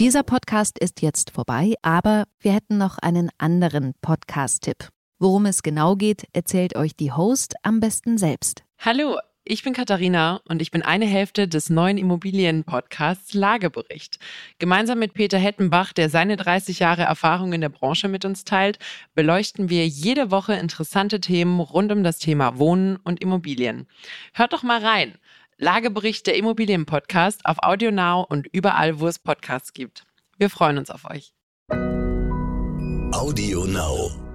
Dieser 0.00 0.24
Podcast 0.24 0.80
ist 0.80 1.00
jetzt 1.00 1.30
vorbei, 1.30 1.74
aber 1.82 2.24
wir 2.40 2.52
hätten 2.52 2.76
noch 2.76 2.98
einen 2.98 3.30
anderen 3.38 3.94
Podcast-Tipp. 4.00 4.88
Worum 5.20 5.46
es 5.46 5.62
genau 5.62 5.94
geht, 5.94 6.24
erzählt 6.32 6.74
euch 6.74 6.96
die 6.96 7.12
Host 7.12 7.54
am 7.62 7.78
besten 7.78 8.18
selbst. 8.18 8.64
Hallo, 8.78 9.18
ich 9.48 9.62
bin 9.62 9.72
Katharina 9.72 10.40
und 10.48 10.60
ich 10.60 10.72
bin 10.72 10.82
eine 10.82 11.06
Hälfte 11.06 11.46
des 11.46 11.70
neuen 11.70 11.98
Immobilien-Podcasts 11.98 13.32
Lagebericht. 13.32 14.18
Gemeinsam 14.58 14.98
mit 14.98 15.14
Peter 15.14 15.38
Hettenbach, 15.38 15.92
der 15.92 16.10
seine 16.10 16.36
30 16.36 16.80
Jahre 16.80 17.02
Erfahrung 17.02 17.52
in 17.52 17.60
der 17.60 17.68
Branche 17.68 18.08
mit 18.08 18.24
uns 18.24 18.44
teilt, 18.44 18.80
beleuchten 19.14 19.70
wir 19.70 19.86
jede 19.86 20.32
Woche 20.32 20.54
interessante 20.54 21.20
Themen 21.20 21.60
rund 21.60 21.92
um 21.92 22.02
das 22.02 22.18
Thema 22.18 22.58
Wohnen 22.58 22.96
und 22.96 23.20
Immobilien. 23.22 23.86
Hört 24.34 24.52
doch 24.52 24.64
mal 24.64 24.84
rein. 24.84 25.14
Lagebericht 25.58 26.26
der 26.26 26.36
Immobilien-Podcast 26.36 27.46
auf 27.46 27.62
AudioNow 27.62 28.26
und 28.28 28.48
überall, 28.52 28.98
wo 28.98 29.06
es 29.06 29.20
Podcasts 29.20 29.72
gibt. 29.72 30.04
Wir 30.38 30.50
freuen 30.50 30.76
uns 30.76 30.90
auf 30.90 31.08
euch. 31.08 31.32
Audio 33.12 33.64
Now. 33.64 34.25